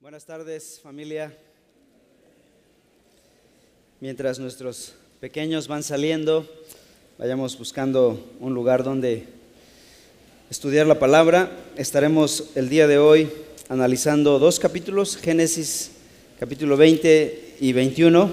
[0.00, 1.30] Buenas tardes familia.
[4.00, 6.48] Mientras nuestros pequeños van saliendo,
[7.18, 9.26] vayamos buscando un lugar donde
[10.50, 11.52] estudiar la palabra.
[11.76, 13.30] Estaremos el día de hoy
[13.68, 15.90] analizando dos capítulos, Génesis
[16.38, 18.30] capítulo 20 y 21.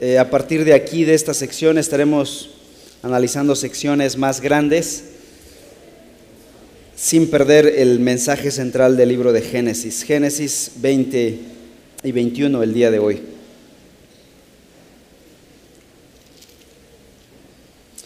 [0.00, 2.50] Eh, a partir de aquí, de esta sección, estaremos
[3.00, 5.09] analizando secciones más grandes
[7.00, 10.02] sin perder el mensaje central del libro de Génesis.
[10.02, 11.38] Génesis 20
[12.02, 13.22] y 21 el día de hoy.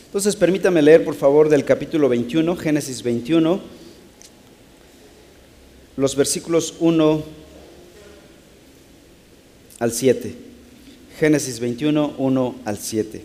[0.07, 3.61] Entonces permítame leer por favor del capítulo 21, Génesis 21,
[5.97, 7.25] los versículos 1
[9.81, 10.35] al 7.
[11.19, 13.25] Génesis 21, 1 al 7.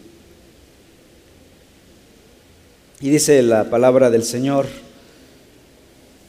[3.02, 4.89] Y dice la palabra del Señor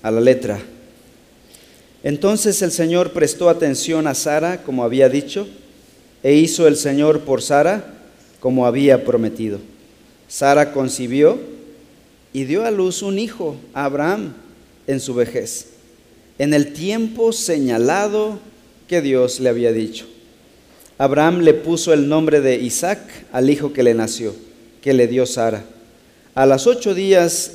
[0.03, 0.61] a la letra.
[2.03, 5.47] Entonces el Señor prestó atención a Sara, como había dicho,
[6.23, 7.95] e hizo el Señor por Sara
[8.41, 9.59] como había prometido.
[10.29, 11.39] Sara concibió
[12.33, 14.33] y dio a luz un hijo, Abraham,
[14.87, 15.69] en su vejez,
[16.39, 18.39] en el tiempo señalado
[18.89, 20.07] que Dios le había dicho.
[20.99, 23.01] Abraham le puso el nombre de Isaac
[23.33, 24.35] al hijo que le nació,
[24.83, 25.65] que le dio Sara.
[26.35, 27.53] A las ocho días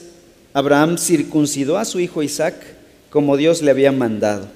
[0.56, 2.56] Abraham circuncidó a su hijo Isaac
[3.10, 4.48] como Dios le había mandado.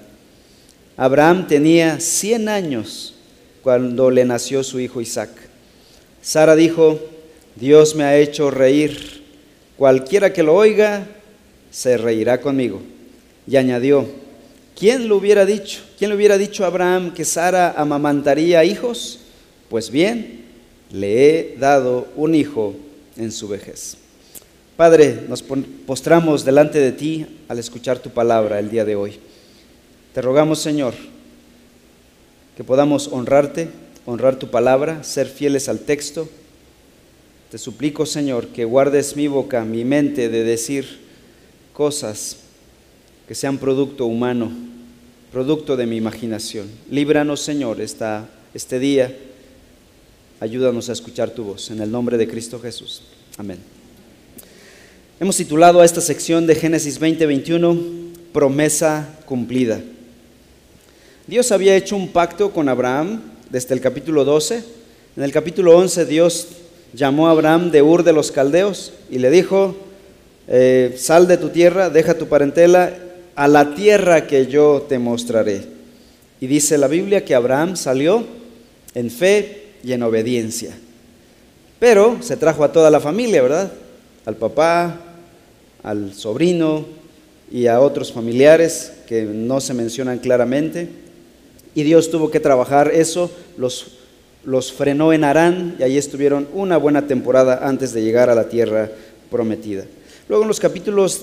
[0.95, 3.15] Abraham tenía 100 años
[3.61, 5.29] cuando le nació su hijo Isaac.
[6.21, 7.01] Sara dijo,
[7.57, 9.25] Dios me ha hecho reír.
[9.75, 11.05] Cualquiera que lo oiga,
[11.69, 12.81] se reirá conmigo.
[13.45, 14.07] Y añadió,
[14.77, 15.81] ¿quién lo hubiera dicho?
[15.97, 19.19] ¿Quién le hubiera dicho a Abraham que Sara amamantaría hijos?
[19.67, 20.45] Pues bien,
[20.93, 22.73] le he dado un hijo
[23.17, 23.97] en su vejez.
[24.79, 29.19] Padre, nos postramos delante de ti al escuchar tu palabra el día de hoy.
[30.13, 30.93] Te rogamos, Señor,
[32.55, 33.67] que podamos honrarte,
[34.05, 36.29] honrar tu palabra, ser fieles al texto.
[37.51, 41.01] Te suplico, Señor, que guardes mi boca, mi mente de decir
[41.73, 42.37] cosas
[43.27, 44.49] que sean producto humano,
[45.29, 46.69] producto de mi imaginación.
[46.89, 49.13] Líbranos, Señor, esta, este día.
[50.39, 51.69] Ayúdanos a escuchar tu voz.
[51.69, 53.01] En el nombre de Cristo Jesús.
[53.37, 53.78] Amén.
[55.21, 57.77] Hemos titulado a esta sección de Génesis 20-21
[58.31, 59.81] Promesa cumplida.
[61.27, 63.19] Dios había hecho un pacto con Abraham
[63.49, 64.63] desde el capítulo 12.
[65.17, 66.47] En el capítulo 11 Dios
[66.93, 69.75] llamó a Abraham de Ur de los Caldeos y le dijo,
[70.47, 72.93] eh, sal de tu tierra, deja tu parentela
[73.35, 75.63] a la tierra que yo te mostraré.
[76.39, 78.23] Y dice la Biblia que Abraham salió
[78.93, 80.71] en fe y en obediencia.
[81.77, 83.69] Pero se trajo a toda la familia, ¿verdad?
[84.25, 85.07] Al papá,
[85.83, 86.85] al sobrino
[87.51, 90.87] y a otros familiares que no se mencionan claramente.
[91.75, 93.99] Y Dios tuvo que trabajar eso, los,
[94.43, 98.49] los frenó en Arán y ahí estuvieron una buena temporada antes de llegar a la
[98.49, 98.89] tierra
[99.29, 99.85] prometida.
[100.27, 101.21] Luego en los capítulos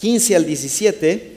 [0.00, 1.32] 15 al 17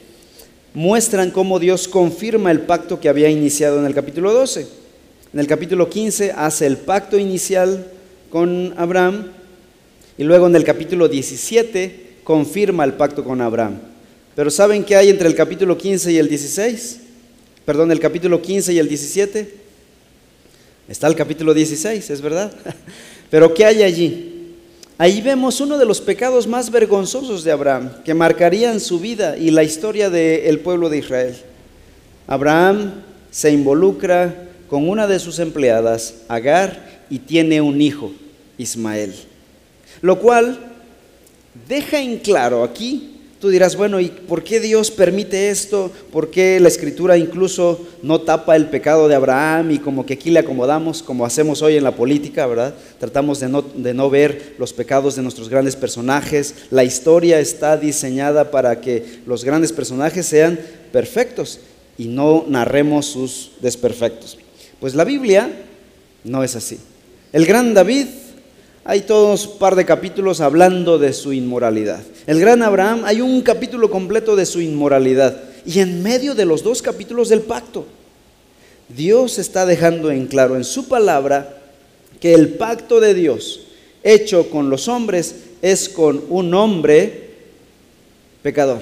[0.73, 4.67] muestran cómo Dios confirma el pacto que había iniciado en el capítulo 12.
[5.33, 7.85] En el capítulo 15 hace el pacto inicial
[8.29, 9.27] con Abraham
[10.17, 13.79] y luego en el capítulo 17 confirma el pacto con Abraham.
[14.35, 16.99] Pero ¿saben qué hay entre el capítulo 15 y el 16?
[17.63, 19.55] Perdón, el capítulo 15 y el 17.
[20.89, 22.51] Está el capítulo 16, es verdad.
[23.29, 24.53] Pero ¿qué hay allí?
[24.97, 29.51] Ahí vemos uno de los pecados más vergonzosos de Abraham, que marcarían su vida y
[29.51, 31.35] la historia del pueblo de Israel.
[32.27, 38.11] Abraham se involucra con una de sus empleadas, Agar, y tiene un hijo,
[38.57, 39.13] Ismael.
[40.01, 40.74] Lo cual
[41.67, 45.91] deja en claro aquí, tú dirás, bueno, ¿y por qué Dios permite esto?
[46.11, 50.29] ¿Por qué la escritura incluso no tapa el pecado de Abraham y como que aquí
[50.29, 52.73] le acomodamos como hacemos hoy en la política, ¿verdad?
[52.99, 56.55] Tratamos de no, de no ver los pecados de nuestros grandes personajes.
[56.71, 60.59] La historia está diseñada para que los grandes personajes sean
[60.91, 61.59] perfectos
[61.97, 64.37] y no narremos sus desperfectos.
[64.79, 65.49] Pues la Biblia
[66.23, 66.79] no es así.
[67.31, 68.07] El gran David
[68.87, 72.03] hay todos un par de capítulos hablando de su inmoralidad.
[72.28, 75.41] El gran Abraham, hay un capítulo completo de su inmoralidad.
[75.66, 77.87] Y en medio de los dos capítulos del pacto,
[78.87, 81.58] Dios está dejando en claro en su palabra
[82.20, 83.61] que el pacto de Dios
[84.03, 87.31] hecho con los hombres es con un hombre
[88.43, 88.81] pecador,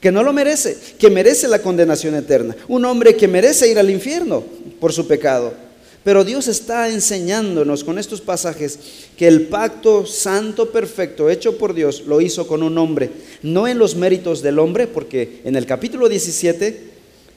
[0.00, 3.90] que no lo merece, que merece la condenación eterna, un hombre que merece ir al
[3.90, 4.42] infierno
[4.80, 5.54] por su pecado
[6.04, 8.78] Pero Dios está enseñándonos con estos pasajes
[9.16, 13.10] que el pacto santo perfecto hecho por Dios lo hizo con un hombre,
[13.42, 16.92] no en los méritos del hombre, porque en el capítulo 17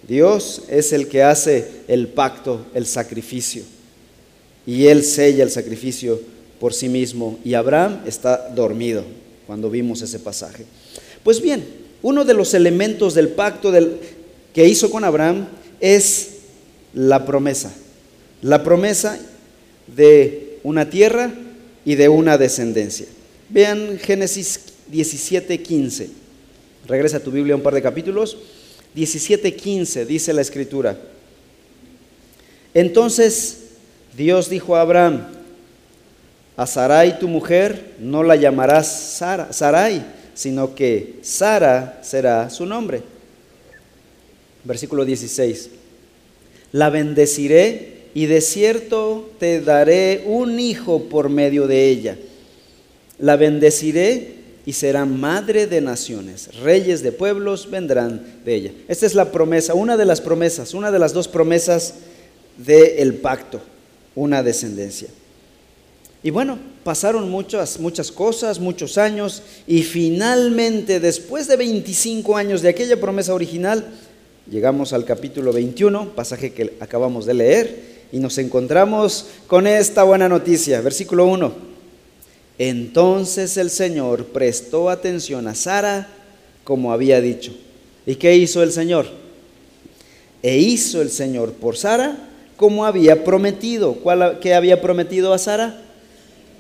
[0.06, 3.64] Dios es el que hace el pacto, el sacrificio,
[4.66, 6.20] y Él sella el sacrificio
[6.60, 9.06] por sí mismo, y Abraham está dormido
[9.46, 10.66] cuando vimos ese pasaje.
[11.24, 11.64] Pues bien,
[12.02, 13.72] uno de los elementos del pacto
[14.54, 15.48] que hizo con Abraham
[15.80, 16.32] es
[16.94, 17.74] la promesa
[18.42, 19.20] la promesa
[19.88, 21.34] de una tierra
[21.86, 23.06] y de una descendencia.
[23.50, 24.60] Vean Génesis
[24.92, 26.10] 17:15.
[26.88, 28.38] Regresa a tu Biblia un par de capítulos.
[28.96, 30.98] 17:15 dice la escritura.
[32.74, 33.60] Entonces
[34.16, 35.28] Dios dijo a Abraham,
[36.56, 38.88] a Sarai tu mujer no la llamarás
[39.18, 40.04] Sara, Sarai,
[40.34, 43.04] sino que Sara será su nombre.
[44.64, 45.70] Versículo 16.
[46.74, 52.18] La bendeciré y de cierto te daré un hijo por medio de ella.
[53.20, 56.50] La bendeciré y será madre de naciones.
[56.64, 58.72] Reyes de pueblos vendrán de ella.
[58.88, 61.94] Esta es la promesa, una de las promesas, una de las dos promesas
[62.58, 63.62] del pacto,
[64.16, 65.10] una descendencia.
[66.24, 72.70] Y bueno, pasaron muchas, muchas cosas, muchos años, y finalmente, después de 25 años de
[72.70, 73.86] aquella promesa original,
[74.50, 80.30] llegamos al capítulo 21, pasaje que acabamos de leer, y nos encontramos con esta buena
[80.30, 80.82] noticia.
[80.82, 81.68] Versículo 1.
[82.60, 86.08] Entonces el Señor prestó atención a Sara
[86.64, 87.54] como había dicho.
[88.06, 89.08] ¿Y qué hizo el Señor?
[90.42, 92.18] E hizo el Señor por Sara
[92.56, 93.94] como había prometido.
[93.96, 95.84] ¿Cuál, ¿Qué había prometido a Sara?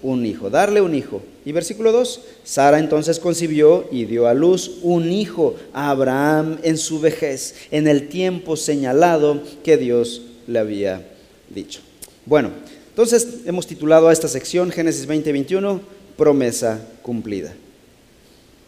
[0.03, 1.23] Un hijo, darle un hijo.
[1.43, 6.77] Y versículo 2, Sara entonces concibió y dio a luz un hijo a Abraham en
[6.77, 11.16] su vejez, en el tiempo señalado que Dios le había
[11.49, 11.81] dicho.
[12.25, 12.51] Bueno,
[12.89, 15.79] entonces hemos titulado a esta sección Génesis 20-21,
[16.17, 17.53] promesa cumplida.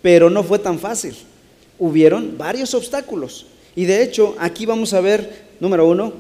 [0.02, 1.16] Pero no fue tan fácil.
[1.78, 3.48] Hubieron varios obstáculos.
[3.76, 6.14] Y de hecho, aquí vamos a ver, número uno,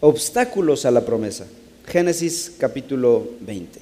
[0.00, 1.46] obstáculos a la promesa.
[1.86, 3.80] Génesis capítulo 20.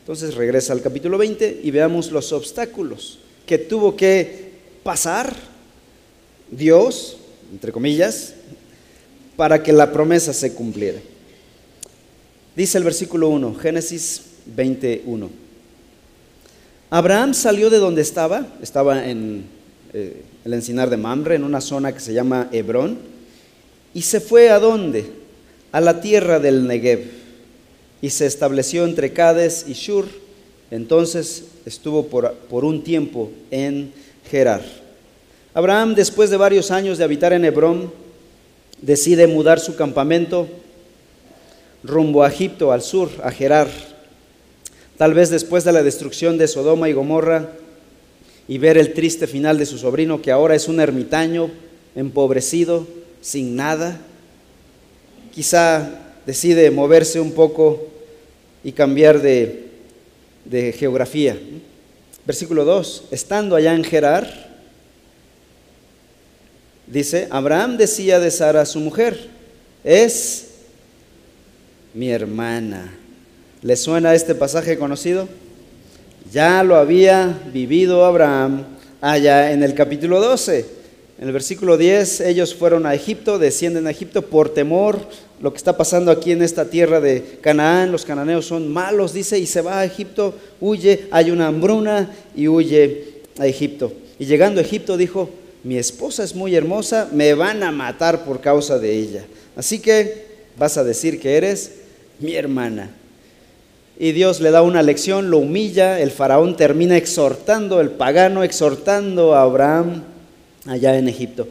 [0.00, 4.50] Entonces regresa al capítulo 20 y veamos los obstáculos que tuvo que
[4.82, 5.34] pasar
[6.50, 7.16] Dios,
[7.52, 8.34] entre comillas,
[9.36, 11.00] para que la promesa se cumpliera.
[12.54, 15.30] Dice el versículo 1, Génesis 21.
[16.90, 19.44] Abraham salió de donde estaba, estaba en
[19.94, 22.98] eh, el encinar de Mamre, en una zona que se llama Hebrón,
[23.94, 25.06] y se fue a dónde?
[25.72, 27.10] A la tierra del Negev,
[28.02, 30.06] y se estableció entre Cades y Shur,
[30.70, 33.94] entonces estuvo por, por un tiempo en
[34.30, 34.62] Gerar.
[35.54, 37.90] Abraham, después de varios años de habitar en Hebrón,
[38.82, 40.48] decide mudar su campamento
[41.82, 43.68] rumbo a Egipto, al sur, a Gerar.
[44.96, 47.50] Tal vez después de la destrucción de Sodoma y Gomorra
[48.48, 51.50] y ver el triste final de su sobrino, que ahora es un ermitaño,
[51.94, 52.86] empobrecido,
[53.20, 54.00] sin nada,
[55.34, 55.88] quizá
[56.26, 57.88] decide moverse un poco
[58.62, 59.68] y cambiar de,
[60.44, 61.38] de geografía.
[62.24, 64.52] Versículo 2, estando allá en Gerar,
[66.86, 69.28] dice, Abraham decía de Sara, su mujer,
[69.82, 70.51] es
[71.94, 72.92] mi hermana.
[73.62, 75.28] ¿Le suena este pasaje conocido?
[76.32, 78.64] Ya lo había vivido Abraham
[79.00, 80.82] allá en el capítulo 12.
[81.18, 84.98] En el versículo 10, ellos fueron a Egipto, descienden a Egipto por temor,
[85.40, 89.38] lo que está pasando aquí en esta tierra de Canaán, los cananeos son malos, dice,
[89.38, 93.92] y se va a Egipto, huye, hay una hambruna y huye a Egipto.
[94.18, 95.30] Y llegando a Egipto dijo,
[95.62, 99.24] mi esposa es muy hermosa, me van a matar por causa de ella.
[99.54, 100.26] Así que
[100.58, 101.81] vas a decir que eres
[102.22, 102.90] mi hermana.
[103.98, 109.34] Y Dios le da una lección, lo humilla, el faraón termina exhortando, el pagano exhortando
[109.34, 110.02] a Abraham
[110.66, 111.46] allá en Egipto.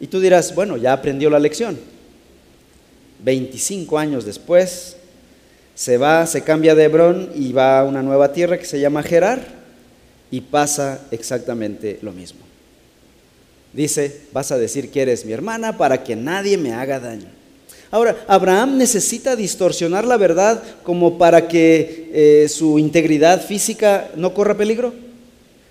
[0.00, 1.78] Y tú dirás, bueno, ya aprendió la lección.
[3.22, 4.96] 25 años después,
[5.74, 9.02] se va, se cambia de Hebrón y va a una nueva tierra que se llama
[9.02, 9.46] Gerar
[10.30, 12.40] y pasa exactamente lo mismo.
[13.72, 17.28] Dice, vas a decir que eres mi hermana para que nadie me haga daño.
[17.92, 24.56] Ahora, Abraham necesita distorsionar la verdad como para que eh, su integridad física no corra
[24.56, 24.94] peligro.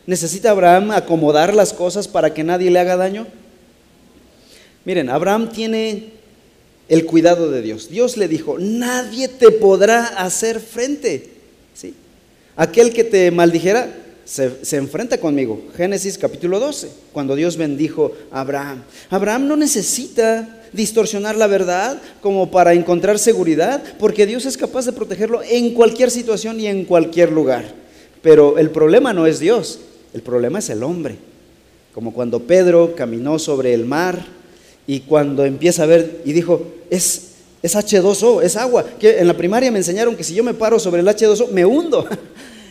[0.05, 3.25] ¿Necesita Abraham acomodar las cosas para que nadie le haga daño?
[4.85, 6.11] Miren, Abraham tiene
[6.89, 7.89] el cuidado de Dios.
[7.89, 11.27] Dios le dijo, nadie te podrá hacer frente.
[11.73, 11.95] ¿Sí?
[12.55, 15.59] Aquel que te maldijera se, se, enfrenta conmigo.
[15.75, 18.83] Génesis capítulo 12, cuando Dios bendijo a Abraham.
[19.09, 24.93] Abraham no necesita distorsionar la verdad como para encontrar seguridad, porque Dios es capaz de
[24.93, 27.65] protegerlo en cualquier situación y en cualquier lugar.
[28.21, 29.79] Pero el problema no es Dios,
[30.13, 31.15] el problema es el hombre.
[31.93, 34.25] Como cuando Pedro caminó sobre el mar
[34.87, 38.85] y cuando empieza a ver y dijo, es, es H2O, es agua.
[38.99, 41.65] Que en la primaria me enseñaron que si yo me paro sobre el H2O, me
[41.65, 42.07] hundo.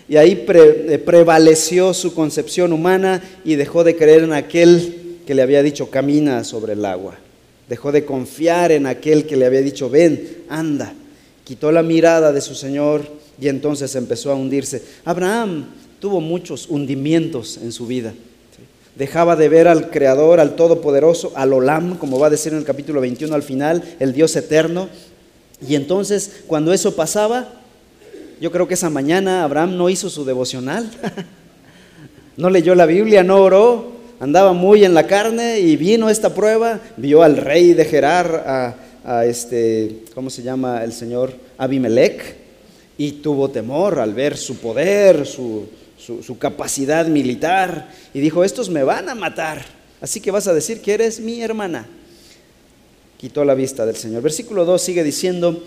[0.09, 5.42] Y ahí eh, prevaleció su concepción humana y dejó de creer en aquel que le
[5.42, 7.14] había dicho, camina sobre el agua.
[7.70, 10.92] Dejó de confiar en aquel que le había dicho, ven, anda.
[11.44, 13.02] Quitó la mirada de su Señor
[13.40, 14.82] y entonces empezó a hundirse.
[15.04, 15.66] Abraham
[16.00, 18.12] tuvo muchos hundimientos en su vida.
[18.96, 22.64] Dejaba de ver al Creador, al Todopoderoso, al Olam, como va a decir en el
[22.64, 24.88] capítulo 21 al final, el Dios eterno.
[25.64, 27.52] Y entonces, cuando eso pasaba,
[28.40, 30.90] yo creo que esa mañana Abraham no hizo su devocional,
[32.36, 36.78] no leyó la Biblia, no oró, andaba muy en la carne y vino esta prueba,
[36.98, 41.32] vio al rey de Gerar, a, este, ¿cómo se llama el señor?
[41.56, 42.36] Abimelech,
[42.98, 45.66] y tuvo temor al ver su poder, su,
[45.98, 49.64] su capacidad militar, y dijo, estos me van a matar,
[50.02, 51.88] así que vas a decir que eres mi hermana.
[53.16, 54.22] Quitó la vista del Señor.
[54.22, 55.64] Versículo 2 sigue diciendo,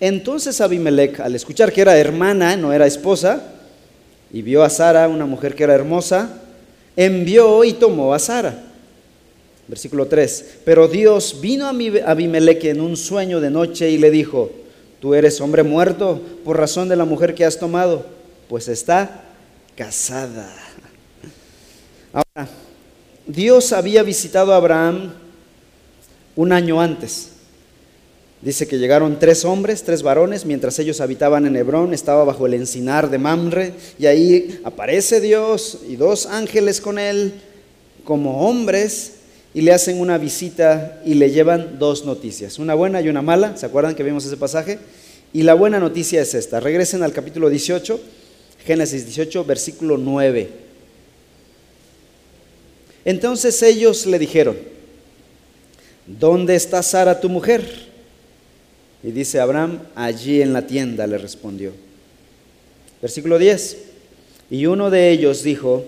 [0.00, 3.52] entonces Abimelech, al escuchar que era hermana, no era esposa,
[4.32, 6.40] y vio a Sara, una mujer que era hermosa,
[6.96, 8.62] envió y tomó a Sara.
[9.66, 10.58] Versículo 3.
[10.64, 11.70] Pero Dios vino a
[12.10, 14.50] Abimelech en un sueño de noche y le dijo,
[15.00, 18.06] tú eres hombre muerto por razón de la mujer que has tomado,
[18.48, 19.24] pues está
[19.76, 20.54] casada.
[22.12, 22.48] Ahora,
[23.26, 25.14] Dios había visitado a Abraham
[26.36, 27.30] un año antes.
[28.44, 32.52] Dice que llegaron tres hombres, tres varones, mientras ellos habitaban en Hebrón, estaba bajo el
[32.52, 37.32] encinar de Mamre, y ahí aparece Dios y dos ángeles con él
[38.04, 39.12] como hombres,
[39.54, 43.56] y le hacen una visita y le llevan dos noticias, una buena y una mala,
[43.56, 44.78] ¿se acuerdan que vimos ese pasaje?
[45.32, 47.98] Y la buena noticia es esta, regresen al capítulo 18,
[48.66, 50.50] Génesis 18, versículo 9.
[53.06, 54.58] Entonces ellos le dijeron,
[56.06, 57.93] ¿dónde está Sara tu mujer?
[59.04, 61.72] Y dice Abraham, allí en la tienda le respondió.
[63.02, 63.76] Versículo 10.
[64.50, 65.84] Y uno de ellos dijo,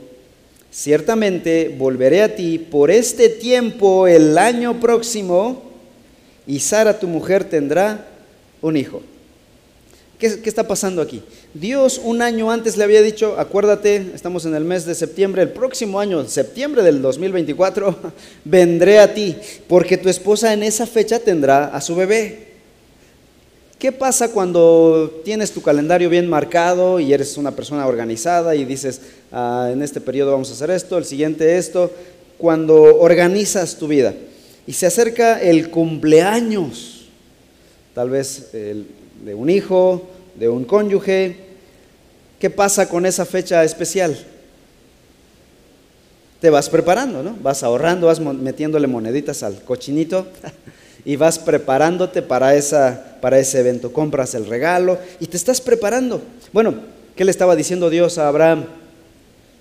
[0.71, 5.63] ciertamente volveré a ti por este tiempo el año próximo
[6.47, 8.07] y Sara tu mujer tendrá
[8.61, 9.01] un hijo.
[10.19, 11.23] ¿Qué, ¿Qué, está pasando aquí?
[11.55, 15.51] Dios un año antes le había dicho, acuérdate, estamos en el mes de septiembre, el
[15.51, 17.97] próximo año, septiembre del 2024,
[18.45, 19.37] vendré a ti,
[19.69, 22.46] porque tu esposa en esa fecha tendrá a su bebé.
[23.79, 29.03] ¿Qué pasa cuando tienes tu calendario bien marcado y eres una persona organizada y dices,
[29.31, 31.93] ah, en este periodo vamos a hacer esto, el siguiente esto?
[32.39, 34.15] Cuando organizas tu vida
[34.67, 37.09] y se acerca el cumpleaños,
[37.95, 41.37] tal vez de un hijo, de un cónyuge,
[42.41, 44.17] ¿qué pasa con esa fecha especial?
[46.41, 47.37] Te vas preparando, ¿no?
[47.43, 50.27] Vas ahorrando, vas metiéndole moneditas al cochinito
[51.07, 53.93] y vas preparándote para, esa, para ese evento.
[53.93, 56.21] Compras el regalo y te estás preparando.
[56.53, 56.75] Bueno,
[57.15, 58.65] ¿qué le estaba diciendo Dios a Abraham?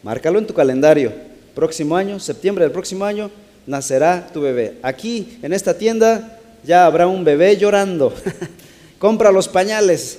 [0.02, 1.14] Márcalo en tu calendario.
[1.54, 3.30] Próximo año, septiembre del próximo año,
[3.68, 4.80] nacerá tu bebé.
[4.82, 8.12] Aquí, en esta tienda, ya habrá un bebé llorando.
[8.98, 10.18] Compra los pañales.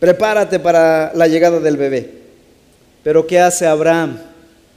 [0.00, 2.10] Prepárate para la llegada del bebé.
[3.04, 4.18] Pero ¿qué hace Abraham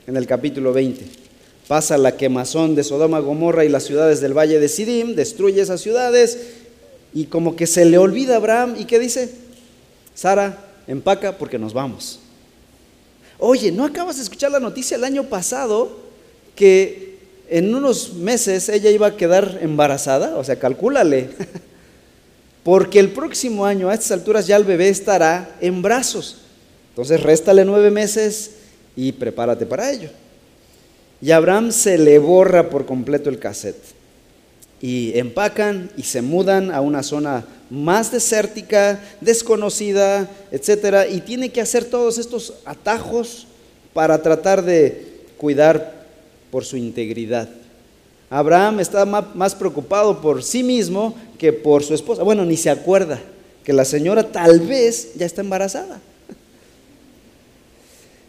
[0.06, 1.25] en el capítulo 20?
[1.68, 5.82] Pasa la quemazón de Sodoma, Gomorra y las ciudades del valle de Sidim, destruye esas
[5.82, 6.38] ciudades
[7.14, 9.30] y como que se le olvida a Abraham y ¿qué dice?
[10.14, 12.20] Sara, empaca porque nos vamos.
[13.40, 15.98] Oye, ¿no acabas de escuchar la noticia el año pasado
[16.56, 17.18] que
[17.50, 20.38] en unos meses ella iba a quedar embarazada?
[20.38, 21.30] O sea, calcúlale.
[22.64, 26.38] Porque el próximo año a estas alturas ya el bebé estará en brazos.
[26.90, 28.54] Entonces réstale nueve meses
[28.96, 30.10] y prepárate para ello.
[31.26, 33.82] Y Abraham se le borra por completo el cassette.
[34.80, 41.62] Y empacan y se mudan a una zona más desértica, desconocida, etcétera, y tiene que
[41.62, 43.48] hacer todos estos atajos
[43.92, 46.06] para tratar de cuidar
[46.52, 47.50] por su integridad.
[48.30, 52.22] Abraham está más preocupado por sí mismo que por su esposa.
[52.22, 53.20] Bueno, ni se acuerda
[53.64, 56.00] que la señora tal vez ya está embarazada.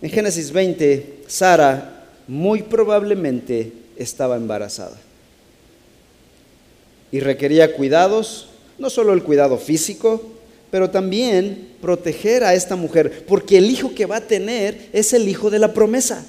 [0.01, 1.93] En Génesis 20, Sara
[2.29, 4.97] muy probablemente estaba embarazada.
[7.13, 10.23] Y requería cuidados, no solo el cuidado físico,
[10.71, 15.29] pero también proteger a esta mujer, porque el hijo que va a tener es el
[15.29, 16.27] hijo de la promesa.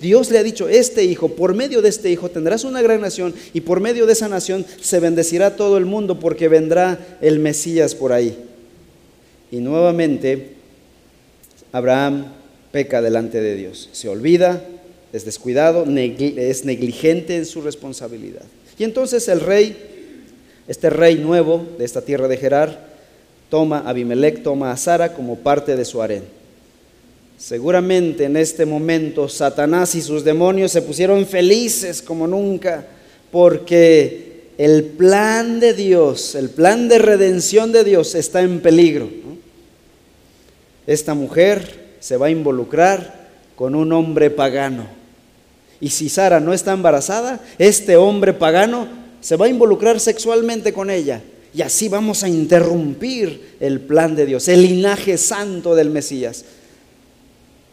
[0.00, 3.34] Dios le ha dicho, este hijo, por medio de este hijo tendrás una gran nación
[3.52, 7.96] y por medio de esa nación se bendecirá todo el mundo porque vendrá el Mesías
[7.96, 8.38] por ahí.
[9.50, 10.52] Y nuevamente
[11.72, 12.32] Abraham
[12.70, 14.62] peca delante de Dios, se olvida,
[15.12, 18.42] es descuidado, es negligente en su responsabilidad.
[18.78, 19.76] Y entonces el rey,
[20.68, 22.88] este rey nuevo de esta tierra de Gerar,
[23.48, 26.24] toma a Abimelech, toma a Sara como parte de su harén.
[27.38, 32.84] Seguramente en este momento Satanás y sus demonios se pusieron felices como nunca
[33.30, 39.08] porque el plan de Dios, el plan de redención de Dios está en peligro.
[40.86, 44.97] Esta mujer se va a involucrar con un hombre pagano.
[45.80, 48.88] Y si Sara no está embarazada, este hombre pagano
[49.20, 51.22] se va a involucrar sexualmente con ella.
[51.54, 56.44] Y así vamos a interrumpir el plan de Dios, el linaje santo del Mesías.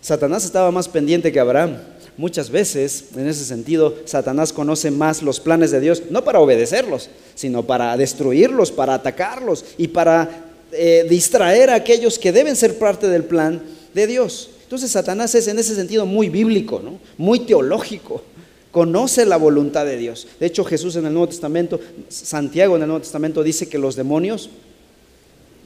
[0.02, 1.78] Satanás estaba más pendiente que Abraham.
[2.18, 7.10] Muchas veces, en ese sentido, Satanás conoce más los planes de Dios, no para obedecerlos,
[7.34, 13.10] sino para destruirlos, para atacarlos y para eh, distraer a aquellos que deben ser parte
[13.10, 13.62] del plan
[13.94, 14.52] de Dios.
[14.66, 17.00] Entonces Satanás es en ese sentido muy bíblico, ¿no?
[17.18, 18.24] muy teológico.
[18.72, 20.28] Conoce la voluntad de Dios.
[20.40, 21.80] De hecho, Jesús en el Nuevo Testamento,
[22.10, 24.50] Santiago en el Nuevo Testamento dice que los demonios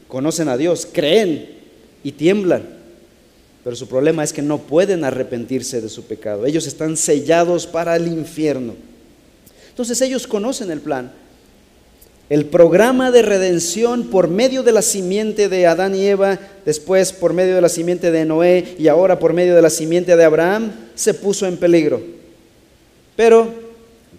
[0.09, 1.49] conocen a Dios, creen
[2.03, 2.77] y tiemblan.
[3.63, 6.45] Pero su problema es que no pueden arrepentirse de su pecado.
[6.45, 8.75] Ellos están sellados para el infierno.
[9.69, 11.11] Entonces ellos conocen el plan.
[12.29, 17.33] El programa de redención por medio de la simiente de Adán y Eva, después por
[17.33, 20.71] medio de la simiente de Noé y ahora por medio de la simiente de Abraham,
[20.93, 21.99] se puso en peligro.
[23.15, 23.51] Pero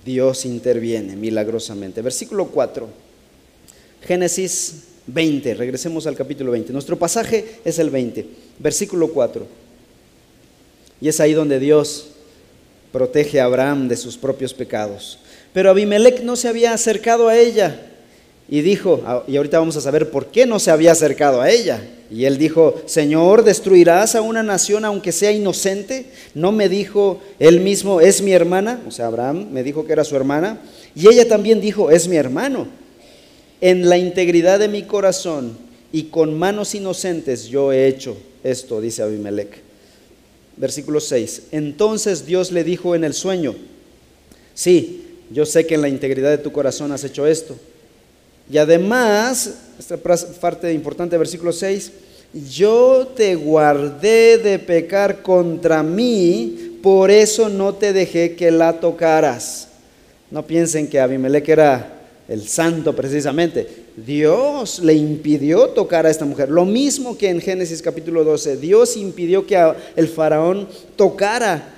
[0.05, 2.03] Dios interviene milagrosamente.
[2.03, 2.89] Versículo 4.
[4.03, 4.75] Génesis
[5.07, 6.73] 20, regresemos al capítulo 20.
[6.73, 8.27] Nuestro pasaje es el 20,
[8.59, 9.47] versículo 4.
[11.01, 12.09] Y es ahí donde Dios
[12.91, 15.21] protege a Abraham de sus propios pecados.
[15.53, 17.87] Pero Abimelech no se había acercado a ella
[18.51, 21.49] y dijo, ah, y ahorita vamos a saber por qué no se había acercado a
[21.49, 21.81] ella.
[22.11, 26.07] Y él dijo, Señor, ¿destruirás a una nación aunque sea inocente?
[26.35, 30.03] No me dijo él mismo, es mi hermana, o sea, Abraham me dijo que era
[30.03, 30.61] su hermana,
[30.97, 32.67] y ella también dijo, es mi hermano.
[33.61, 35.57] En la integridad de mi corazón
[35.93, 39.59] y con manos inocentes yo he hecho esto, dice Abimelech.
[40.57, 41.43] Versículo 6.
[41.53, 43.55] Entonces Dios le dijo en el sueño,
[44.55, 47.57] sí, yo sé que en la integridad de tu corazón has hecho esto.
[48.51, 51.93] Y además, esta parte importante, versículo 6,
[52.51, 59.69] yo te guardé de pecar contra mí, por eso no te dejé que la tocaras.
[60.33, 63.69] No piensen que Abimelech era el santo precisamente.
[63.97, 66.49] Dios le impidió tocar a esta mujer.
[66.49, 68.57] Lo mismo que en Génesis capítulo 12.
[68.57, 71.75] Dios impidió que el faraón tocara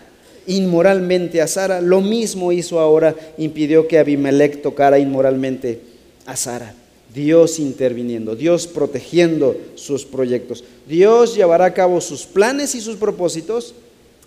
[0.47, 1.81] inmoralmente a Sara.
[1.83, 5.92] Lo mismo hizo ahora, impidió que Abimelech tocara inmoralmente
[6.27, 6.75] a Sara.
[7.15, 10.65] Dios interviniendo, Dios protegiendo sus proyectos.
[10.89, 13.75] Dios llevará a cabo sus planes y sus propósitos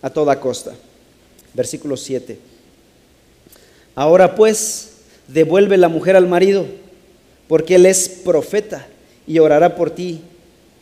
[0.02, 0.76] a toda costa.
[1.54, 2.38] Versículo 7.
[3.96, 4.92] Ahora pues,
[5.28, 6.66] devuelve la mujer al marido,
[7.48, 8.88] porque él es profeta
[9.26, 10.22] y orará por ti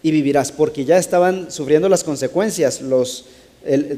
[0.02, 3.26] y vivirás, porque ya estaban sufriendo las consecuencias los,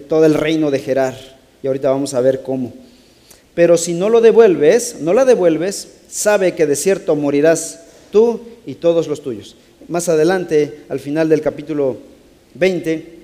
[0.08, 1.18] todo el reino de Gerar,
[1.64, 2.72] y ahorita vamos a ver cómo.
[3.56, 7.80] Pero si no lo devuelves, no la devuelves, sabe que de cierto morirás
[8.12, 9.56] tú y todos los tuyos.
[9.88, 11.98] Más adelante, al final del capítulo
[12.56, 13.16] 20,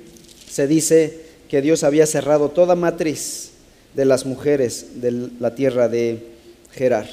[0.49, 3.51] se dice que Dios había cerrado toda matriz
[3.93, 6.19] de las mujeres de la tierra de
[6.71, 7.09] Gerar.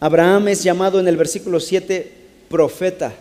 [0.00, 2.10] Abraham es llamado en el versículo 7
[2.48, 3.12] profeta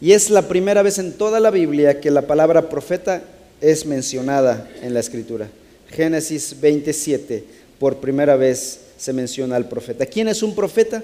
[0.00, 3.22] y es la primera vez en toda la Biblia que la palabra profeta
[3.60, 5.48] es mencionada en la escritura.
[5.88, 7.44] Génesis 27,
[7.78, 10.06] por primera vez se menciona al profeta.
[10.06, 11.02] ¿Quién es un profeta?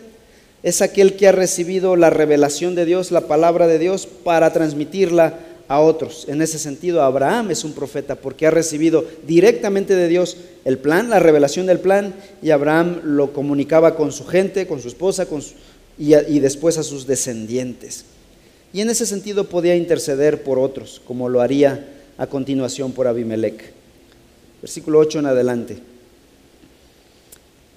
[0.63, 5.39] Es aquel que ha recibido la revelación de Dios, la palabra de Dios, para transmitirla
[5.69, 6.27] a otros.
[6.29, 11.11] En ese sentido, Abraham es un profeta porque ha recibido directamente de Dios el plan,
[11.11, 15.27] la revelación del plan, y Abraham lo comunicaba con su gente, con su esposa
[15.99, 18.07] y, y después a sus descendientes.
[18.73, 23.73] Y en ese sentido podía interceder por otros, como lo haría a continuación por Abimelech.
[24.61, 25.94] Versículo 8 en adelante.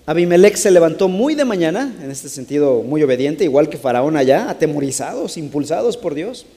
[0.07, 4.49] Abimelech se levantó muy de mañana, en este sentido muy obediente, igual que Faraón allá,
[4.49, 6.47] atemorizados, impulsados por Dios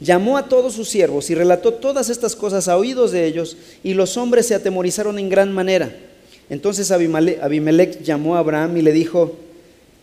[0.00, 3.94] llamó a todos sus siervos y relató todas estas cosas a oídos de ellos, y
[3.94, 5.94] los hombres se atemorizaron en gran manera.
[6.50, 9.36] Entonces Abimelech llamó a Abraham y le dijo,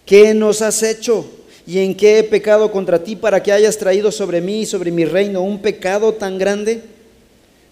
[0.06, 1.30] ¿qué nos has hecho?
[1.68, 4.90] ¿Y en qué he pecado contra ti para que hayas traído sobre mí y sobre
[4.90, 6.82] mi reino un pecado tan grande?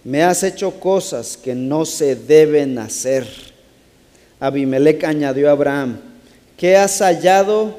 [0.04, 3.28] me has hecho cosas que no se deben hacer.
[4.40, 6.00] Abimelech añadió a Abraham,
[6.56, 7.78] ¿qué has hallado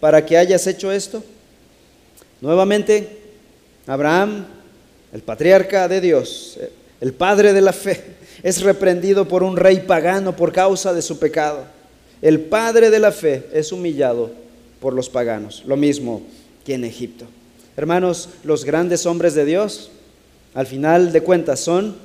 [0.00, 1.24] para que hayas hecho esto?
[2.40, 3.18] Nuevamente,
[3.86, 4.46] Abraham,
[5.12, 6.58] el patriarca de Dios,
[7.00, 8.02] el padre de la fe,
[8.42, 11.64] es reprendido por un rey pagano por causa de su pecado.
[12.20, 14.30] El padre de la fe es humillado
[14.80, 16.22] por los paganos, lo mismo
[16.64, 17.26] que en Egipto.
[17.76, 19.90] Hermanos, los grandes hombres de Dios,
[20.52, 21.96] al final de cuentas, son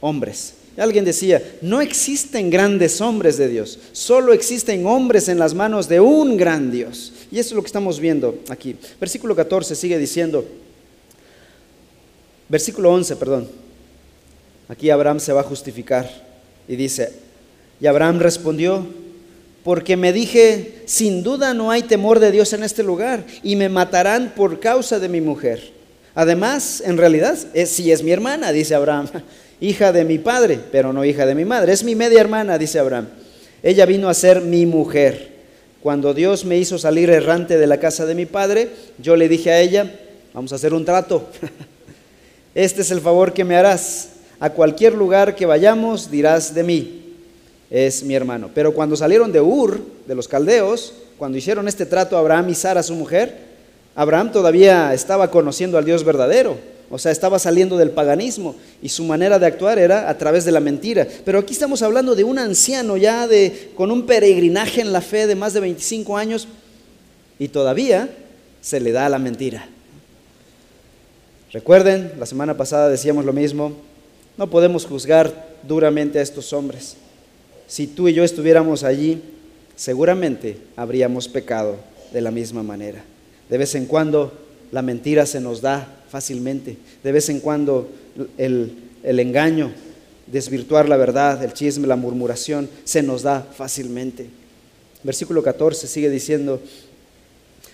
[0.00, 0.54] hombres.
[0.76, 6.00] Alguien decía, no existen grandes hombres de Dios, solo existen hombres en las manos de
[6.00, 7.12] un gran Dios.
[7.30, 8.76] Y eso es lo que estamos viendo aquí.
[9.00, 10.44] Versículo 14 sigue diciendo,
[12.48, 13.48] versículo 11, perdón.
[14.68, 16.10] Aquí Abraham se va a justificar
[16.66, 17.12] y dice,
[17.80, 18.86] y Abraham respondió,
[19.62, 23.68] porque me dije, sin duda no hay temor de Dios en este lugar y me
[23.68, 25.72] matarán por causa de mi mujer.
[26.14, 29.08] Además, en realidad, es, sí es mi hermana, dice Abraham,
[29.68, 32.78] hija de mi padre, pero no hija de mi madre, es mi media hermana, dice
[32.78, 33.08] Abraham.
[33.62, 35.32] Ella vino a ser mi mujer.
[35.82, 39.50] Cuando Dios me hizo salir errante de la casa de mi padre, yo le dije
[39.50, 39.90] a ella,
[40.32, 41.28] vamos a hacer un trato.
[42.54, 44.10] Este es el favor que me harás.
[44.38, 47.16] A cualquier lugar que vayamos dirás de mí,
[47.68, 48.50] es mi hermano.
[48.54, 52.82] Pero cuando salieron de Ur, de los caldeos, cuando hicieron este trato Abraham y Sara,
[52.82, 53.34] su mujer,
[53.96, 56.56] Abraham todavía estaba conociendo al Dios verdadero,
[56.90, 60.52] o sea, estaba saliendo del paganismo y su manera de actuar era a través de
[60.52, 61.06] la mentira.
[61.24, 65.26] Pero aquí estamos hablando de un anciano ya de, con un peregrinaje en la fe
[65.26, 66.48] de más de 25 años
[67.38, 68.08] y todavía
[68.60, 69.68] se le da la mentira.
[71.52, 73.72] Recuerden, la semana pasada decíamos lo mismo,
[74.36, 76.96] no podemos juzgar duramente a estos hombres
[77.66, 79.22] si tú y yo estuviéramos allí,
[79.76, 81.76] seguramente habríamos pecado
[82.12, 83.02] de la misma manera.
[83.48, 84.32] De vez en cuando
[84.70, 86.76] la mentira se nos da fácilmente.
[87.02, 87.88] De vez en cuando
[88.38, 88.70] el,
[89.02, 89.72] engaño,
[90.28, 94.28] desvirtuar la verdad, el chisme, la murmuración, se nos da fácilmente.
[95.02, 96.60] Versículo 14 sigue diciendo,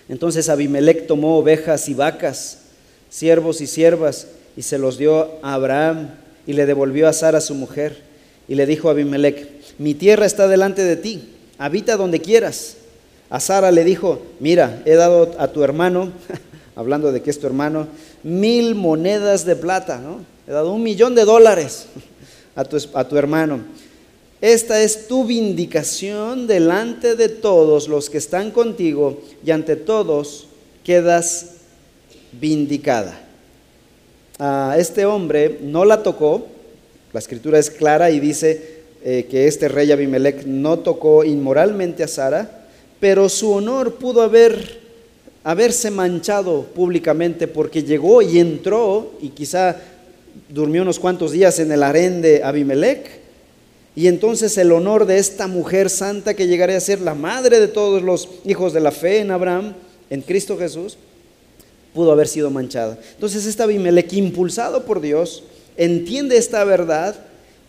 [0.09, 2.61] entonces Abimelech tomó ovejas y vacas,
[3.11, 4.25] siervos y siervas,
[4.57, 6.09] y se los dio a Abraham
[6.47, 8.01] y le devolvió a Sara su mujer.
[8.47, 12.77] Y le dijo a Abimelech, mi tierra está delante de ti, habita donde quieras.
[13.29, 16.11] A Sara le dijo, mira, he dado a tu hermano,
[16.75, 17.87] hablando de que es tu hermano,
[18.23, 20.25] mil monedas de plata, ¿no?
[20.47, 21.87] He dado un millón de dólares
[22.55, 23.61] a tu, a tu hermano.
[24.41, 30.47] Esta es tu vindicación delante de todos los que están contigo y ante todos
[30.83, 31.57] quedas
[32.31, 33.19] vindicada.
[34.39, 36.47] A este hombre no la tocó,
[37.13, 42.07] la escritura es clara y dice, eh, que este rey Abimelech no tocó inmoralmente a
[42.07, 42.67] Sara,
[42.99, 44.80] pero su honor pudo haber,
[45.43, 49.77] haberse manchado públicamente porque llegó y entró y quizá
[50.49, 53.21] durmió unos cuantos días en el harén de Abimelech.
[53.95, 57.67] Y entonces el honor de esta mujer santa que llegaría a ser la madre de
[57.67, 59.73] todos los hijos de la fe en Abraham,
[60.09, 60.97] en Cristo Jesús,
[61.93, 62.97] pudo haber sido manchada.
[63.15, 65.43] Entonces este Abimelech, impulsado por Dios,
[65.75, 67.15] entiende esta verdad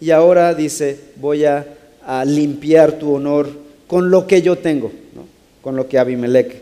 [0.01, 1.79] y ahora dice, voy a,
[2.27, 3.49] limpiar tu honor
[3.87, 4.91] con lo que yo tengo,
[5.61, 6.62] con lo que Abimelech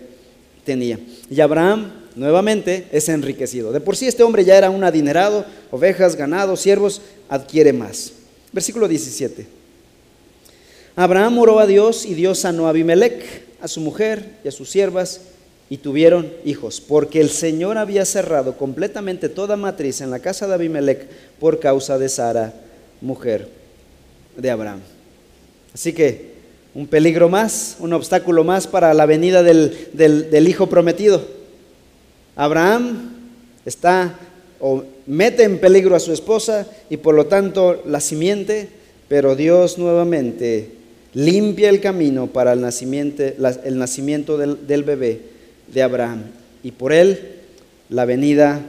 [1.30, 3.72] Y Abraham nuevamente es enriquecido.
[3.72, 8.12] De por sí este hombre ya era un adinerado, ovejas, ganado, siervos, adquiere más.
[8.52, 9.46] Versículo 17.
[10.96, 13.24] Abraham oró a Dios y Dios sanó a Abimelech,
[13.61, 15.20] a su mujer y a sus siervas
[15.68, 20.54] y tuvieron hijos, porque el Señor había cerrado completamente toda matriz en la casa de
[20.54, 22.52] Abimelech por causa de Sara
[23.00, 23.48] mujer
[24.37, 24.80] de Abraham.
[25.72, 26.30] Así que
[26.74, 31.22] un peligro más, un obstáculo más para la venida del, hijo prometido.
[32.37, 33.12] Abraham
[33.64, 34.14] está
[34.61, 38.68] o mete en peligro a su esposa y por lo tanto la simiente,
[39.09, 40.70] pero Dios nuevamente
[41.14, 43.24] limpia el camino para el nacimiento,
[43.64, 45.20] el nacimiento del, del bebé
[45.72, 46.24] de Abraham
[46.62, 47.37] y por él
[47.88, 48.61] la venida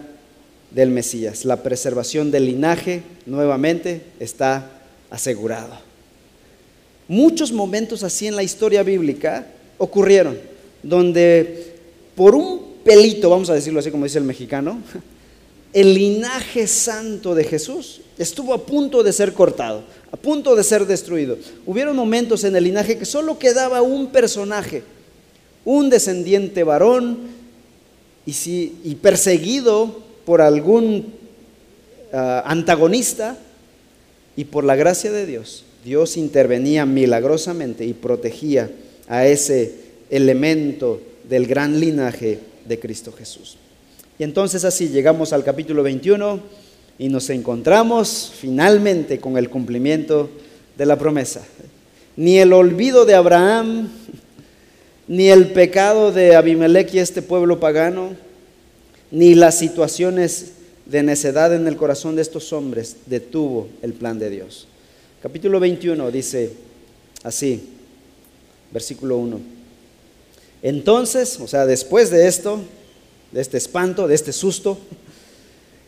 [0.71, 1.45] del Mesías.
[1.45, 4.69] La preservación del linaje nuevamente está
[5.11, 5.90] asegurado.
[7.11, 9.45] Muchos momentos así en la historia bíblica
[9.77, 10.39] ocurrieron,
[10.81, 11.75] donde
[12.15, 14.79] por un pelito, vamos a decirlo así como dice el mexicano,
[15.73, 20.85] el linaje santo de Jesús estuvo a punto de ser cortado, a punto de ser
[20.85, 21.37] destruido.
[21.65, 24.81] Hubieron momentos en el linaje que solo quedaba un personaje,
[25.65, 27.17] un descendiente varón
[28.25, 31.13] y, si, y perseguido por algún
[32.13, 33.37] ah, antagonista
[34.37, 38.69] y por la gracia de Dios, Dios intervenía milagrosamente y protegía
[39.07, 39.73] a ese
[40.09, 43.57] elemento del gran linaje de Cristo Jesús.
[44.19, 46.39] Y entonces así llegamos al capítulo 21
[46.99, 50.29] y nos encontramos finalmente con el cumplimiento
[50.77, 51.41] de la promesa.
[52.15, 53.89] Ni el olvido de Abraham,
[55.07, 58.11] ni el pecado de Abimelech y este pueblo pagano,
[59.09, 60.51] ni las situaciones
[60.85, 64.67] de necedad en el corazón de estos hombres detuvo el plan de Dios.
[65.21, 66.51] Capítulo 21 dice
[67.21, 67.69] así,
[68.71, 69.39] versículo 1.
[70.63, 72.59] Entonces, o sea, después de esto,
[73.31, 74.79] de este espanto, de este susto,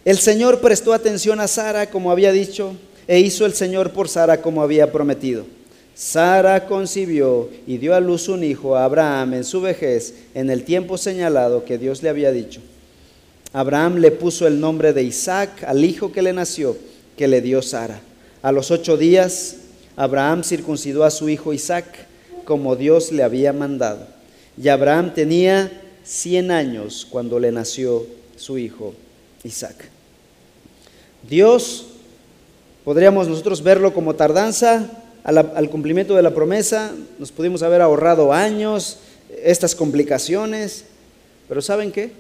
[0.06, 2.76] el Señor prestó atención a Sara como había dicho,
[3.08, 5.46] e hizo el Señor por Sara como había prometido.
[5.96, 10.64] Sara concibió y dio a luz un hijo a Abraham en su vejez, en el
[10.64, 12.62] tiempo señalado que Dios le había dicho.
[13.52, 16.78] Abraham le puso el nombre de Isaac al hijo que le nació,
[17.18, 18.00] que le dio Sara.
[18.44, 19.56] A los ocho días,
[19.96, 21.86] Abraham circuncidó a su hijo Isaac,
[22.44, 24.06] como Dios le había mandado.
[24.62, 25.72] Y Abraham tenía
[26.04, 28.96] cien años cuando le nació su hijo
[29.46, 29.90] Isaac.
[31.30, 31.86] Dios,
[32.84, 34.90] podríamos nosotros verlo como tardanza
[35.24, 38.98] al, cumplimiento de la promesa, nos pudimos haber ahorrado años,
[39.42, 40.84] estas complicaciones,
[41.48, 42.12] pero ¿saben qué?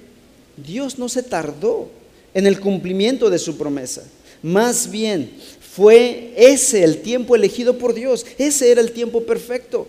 [0.55, 1.89] Dios no se tardó
[2.33, 4.03] en el cumplimiento de su promesa.
[4.43, 5.31] Más bien,
[5.75, 8.25] fue ese el tiempo elegido por Dios.
[8.37, 9.87] Ese era el tiempo perfecto.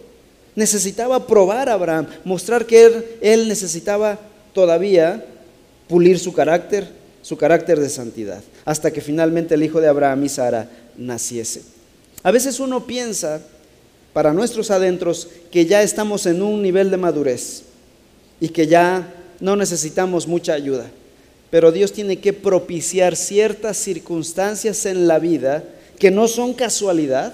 [0.54, 4.18] Necesitaba probar a Abraham, mostrar que él, necesitaba
[4.54, 5.26] todavía
[5.88, 6.88] pulir su carácter,
[7.20, 11.62] su carácter de santidad, hasta que finalmente el hijo de Abraham y Sara naciese.
[12.22, 13.42] A veces uno piensa,
[14.12, 17.64] para nuestros adentros, que ya estamos en un nivel de madurez
[18.40, 20.86] y que ya no necesitamos mucha ayuda,
[21.54, 25.62] pero Dios tiene que propiciar ciertas circunstancias en la vida
[26.00, 27.32] que no son casualidad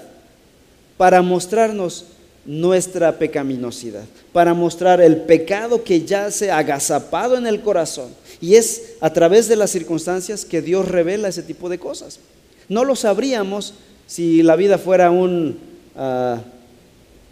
[0.95, 2.05] para mostrarnos
[2.45, 8.09] nuestra pecaminosidad, para mostrar el pecado que ya se ha agazapado en el corazón.
[8.39, 12.19] Y es a través de las circunstancias que Dios revela ese tipo de cosas.
[12.69, 13.73] No lo sabríamos
[14.05, 15.57] si la vida fuera un
[15.95, 16.39] ah,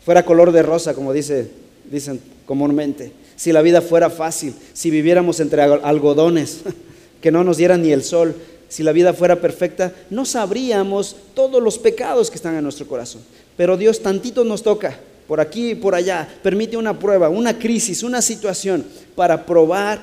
[0.03, 1.51] fuera color de rosa, como dice,
[1.91, 6.59] dicen comúnmente si la vida fuera fácil, si viviéramos entre algodones,
[7.21, 8.35] que no nos dieran ni el sol,
[8.67, 13.21] si la vida fuera perfecta, no sabríamos todos los pecados que están en nuestro corazón.
[13.55, 18.03] Pero Dios tantito nos toca, por aquí y por allá, permite una prueba, una crisis,
[18.03, 18.83] una situación
[19.15, 20.01] para probar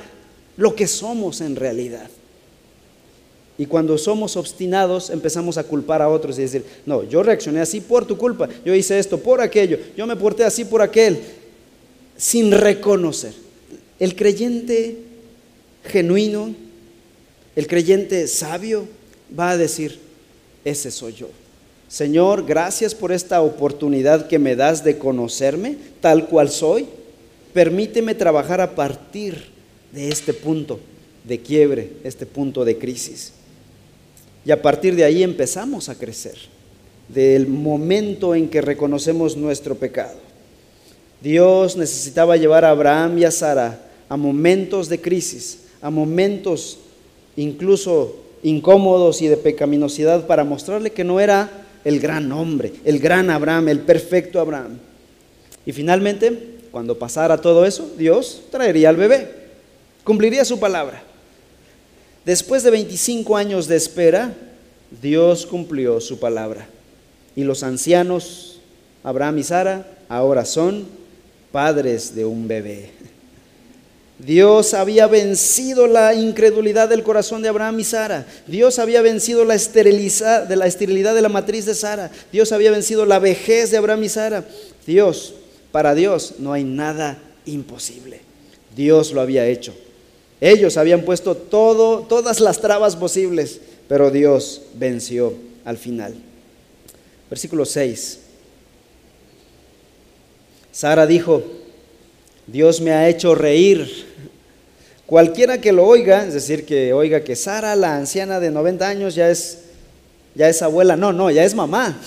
[0.57, 2.09] lo que somos en realidad.
[3.59, 7.83] Y cuando somos obstinados empezamos a culpar a otros y decir, no, yo reaccioné así
[7.83, 11.21] por tu culpa, yo hice esto por aquello, yo me porté así por aquel
[12.17, 13.33] sin reconocer.
[13.99, 14.99] El creyente
[15.85, 16.55] genuino,
[17.55, 18.87] el creyente sabio
[19.39, 19.99] va a decir,
[20.65, 21.29] ese soy yo.
[21.89, 26.87] Señor, gracias por esta oportunidad que me das de conocerme tal cual soy.
[27.53, 29.47] Permíteme trabajar a partir
[29.93, 30.81] de este punto
[31.25, 33.33] de quiebre, este punto de crisis.
[34.45, 36.37] Y a partir de ahí empezamos a crecer,
[37.09, 40.26] del momento en que reconocemos nuestro pecado.
[41.21, 46.79] Dios necesitaba llevar a Abraham y a Sara a momentos de crisis, a momentos
[47.37, 51.51] incluso incómodos y de pecaminosidad para mostrarle que no era
[51.85, 54.79] el gran hombre, el gran Abraham, el perfecto Abraham.
[55.65, 59.29] Y finalmente, cuando pasara todo eso, Dios traería al bebé,
[60.05, 61.03] cumpliría su palabra.
[62.25, 64.35] Después de 25 años de espera,
[65.01, 66.69] Dios cumplió su palabra.
[67.35, 68.61] Y los ancianos,
[69.03, 70.87] Abraham y Sara, ahora son
[71.53, 72.91] padres de un bebé.
[74.19, 78.27] Dios había vencido la incredulidad del corazón de Abraham y Sara.
[78.47, 82.11] Dios había vencido la, de la esterilidad de la matriz de Sara.
[82.33, 84.45] Dios había vencido la vejez de Abraham y Sara.
[84.87, 85.35] Dios,
[85.71, 88.21] para Dios no hay nada imposible.
[88.75, 89.75] Dios lo había hecho.
[90.41, 96.15] Ellos habían puesto todo, todas las trabas posibles, pero Dios venció al final.
[97.29, 98.21] Versículo 6.
[100.77, 101.43] Sara dijo,
[102.47, 104.05] Dios me ha hecho reír.
[105.07, 109.15] Cualquiera que lo oiga, es decir, que oiga que Sara, la anciana de 90 años,
[109.15, 109.61] ya es,
[110.35, 111.99] ya es abuela, no, no, ya es mamá.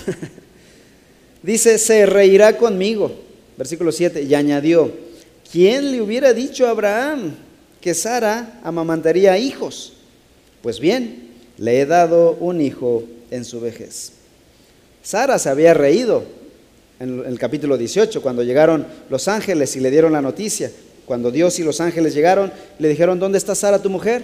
[1.41, 3.11] Dice, se reirá conmigo.
[3.57, 4.91] Versículo 7, y añadió,
[5.51, 7.33] ¿quién le hubiera dicho a Abraham
[7.81, 9.93] que Sara amamantaría hijos?
[10.61, 14.11] Pues bien, le he dado un hijo en su vejez.
[15.01, 16.37] Sara se había reído
[16.99, 20.71] en el capítulo 18, cuando llegaron los ángeles y le dieron la noticia.
[21.05, 24.23] Cuando Dios y los ángeles llegaron, le dijeron, ¿dónde está Sara tu mujer?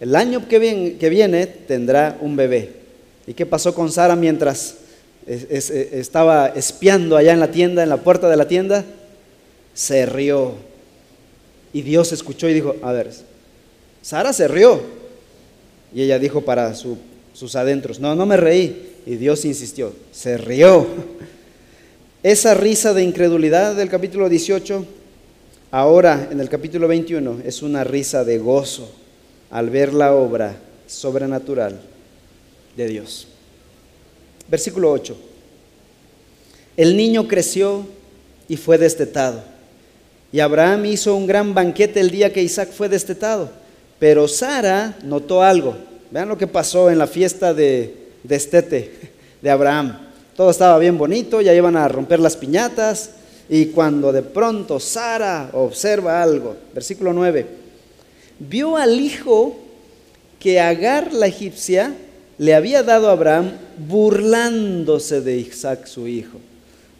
[0.00, 2.70] El año que viene, tendrá un bebé.
[3.26, 4.76] ¿Y qué pasó con Sara mientras
[5.26, 8.84] eh, estaba espiando allá en la tienda, en la puerta de la tienda?
[9.74, 10.54] Se rió.
[11.72, 13.10] Y Dios escuchó y dijo, a ver,
[14.00, 14.80] Sara se rió.
[15.94, 16.96] Y ella dijo para su
[17.36, 18.00] sus adentros.
[18.00, 18.94] No, no me reí.
[19.04, 20.86] Y Dios insistió, se rió.
[22.26, 24.84] Esa risa de incredulidad del capítulo 18,
[25.70, 28.92] ahora en el capítulo 21, es una risa de gozo
[29.48, 30.56] al ver la obra
[30.88, 31.80] sobrenatural
[32.76, 33.28] de Dios.
[34.48, 35.16] Versículo 8.
[36.76, 37.86] El niño creció
[38.48, 39.44] y fue destetado.
[40.32, 43.50] Y Abraham hizo un gran banquete el día que Isaac fue destetado.
[44.00, 45.76] Pero Sara notó algo.
[46.10, 50.05] Vean lo que pasó en la fiesta de destete de Abraham.
[50.36, 53.10] Todo estaba bien bonito, ya iban a romper las piñatas.
[53.48, 57.46] Y cuando de pronto Sara observa algo, versículo 9,
[58.40, 59.56] vio al hijo
[60.38, 61.94] que Agar la egipcia
[62.38, 66.38] le había dado a Abraham burlándose de Isaac su hijo.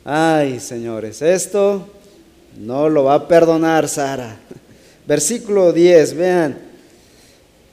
[0.05, 1.87] Ay, señores, esto
[2.59, 4.37] no lo va a perdonar Sara.
[5.07, 6.59] Versículo 10, vean.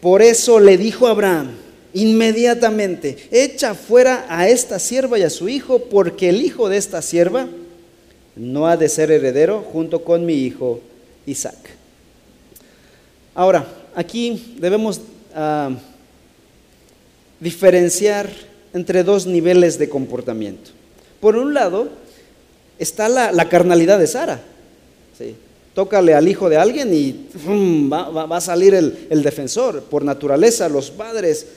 [0.02, 1.62] Por eso le dijo a Abraham
[1.94, 7.02] inmediatamente, echa fuera a esta sierva y a su hijo, porque el hijo de esta
[7.02, 7.48] sierva
[8.36, 10.82] no ha de ser heredero junto con mi hijo
[11.26, 11.58] Isaac.
[13.36, 15.02] Ahora, aquí debemos
[15.36, 15.72] ah,
[17.40, 18.30] diferenciar
[18.74, 20.72] entre dos niveles de comportamiento.
[21.20, 21.90] Por un lado,
[22.80, 24.42] está la, carnalidad de Sara.
[25.74, 27.28] Tócale al hijo de alguien y
[27.92, 29.84] va, a salir el, el defensor.
[29.84, 31.48] Por naturaleza, los padres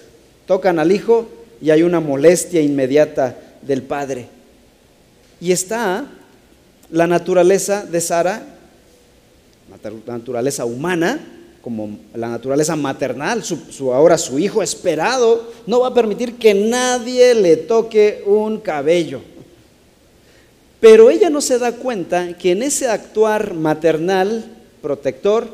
[0.46, 1.28] tocan al hijo
[1.60, 4.28] y hay una molestia inmediata del padre.
[5.40, 6.06] Y está
[6.90, 8.42] la naturaleza de Sara,
[10.06, 11.20] la naturaleza humana,
[11.60, 13.42] como la naturaleza maternal,
[13.92, 19.20] ahora su hijo esperado, no va a permitir que nadie le toque un cabello.
[20.78, 24.44] Pero ella no se da cuenta que en ese actuar maternal,
[24.80, 25.48] protector,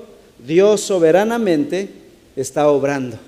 [0.44, 1.88] Dios soberanamente
[2.36, 3.18] está obrando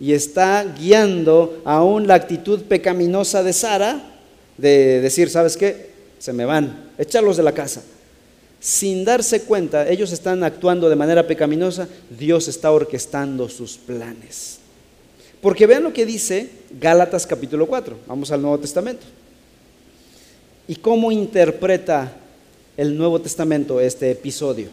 [0.00, 4.00] y está guiando aún la actitud pecaminosa de Sara
[4.56, 5.90] de decir, ¿sabes qué?
[6.18, 7.82] Se me van, échalos de la casa
[8.60, 14.58] sin darse cuenta, ellos están actuando de manera pecaminosa, Dios está orquestando sus planes.
[15.40, 19.06] Porque vean lo que dice Gálatas capítulo 4, vamos al Nuevo Testamento.
[20.68, 22.12] ¿Y cómo interpreta
[22.76, 24.68] el Nuevo Testamento este episodio?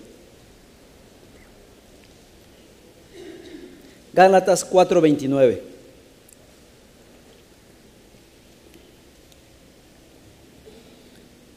[4.18, 5.60] Gálatas 4:29.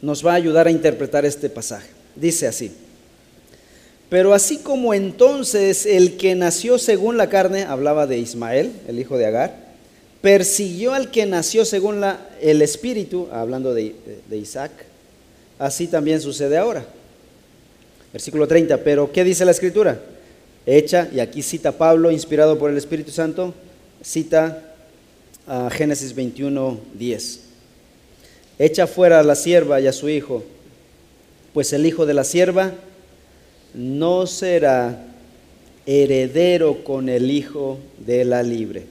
[0.02, 1.88] Nos va a ayudar a interpretar este pasaje.
[2.14, 2.70] Dice así.
[4.10, 9.16] Pero así como entonces el que nació según la carne, hablaba de Ismael, el hijo
[9.16, 9.56] de Agar,
[10.20, 13.94] persiguió al que nació según la, el espíritu, hablando de,
[14.28, 14.72] de Isaac,
[15.58, 16.84] así también sucede ahora.
[18.12, 19.98] Versículo 30, pero ¿qué dice la escritura?
[20.66, 23.54] Hecha, y aquí cita Pablo, inspirado por el Espíritu Santo,
[24.02, 24.62] cita
[25.46, 27.40] a Génesis 21, 10.
[28.58, 30.44] Echa fuera a la sierva y a su hijo
[31.52, 32.72] pues el hijo de la sierva
[33.74, 35.06] no será
[35.86, 38.84] heredero con el hijo de la libre.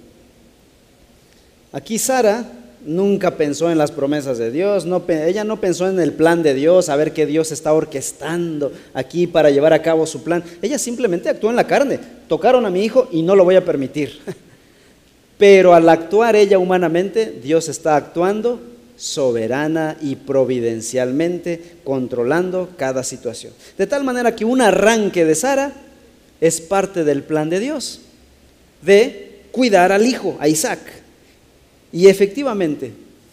[1.72, 2.46] Aquí Sara
[2.86, 6.54] nunca pensó en las promesas de Dios, no, ella no pensó en el plan de
[6.54, 10.44] Dios, a ver qué Dios está orquestando aquí para llevar a cabo su plan.
[10.62, 12.00] Ella simplemente actuó en la carne.
[12.28, 14.20] Tocaron a mi hijo y no lo voy a permitir.
[15.38, 18.60] Pero al actuar ella humanamente, Dios está actuando
[18.98, 23.54] soberana y providencialmente controlando cada situación.
[23.78, 25.72] De tal manera que un arranque de Sara
[26.42, 28.02] es parte del plan de Dios,
[28.82, 30.80] de cuidar al hijo, a Isaac.
[31.92, 32.92] Y efectivamente,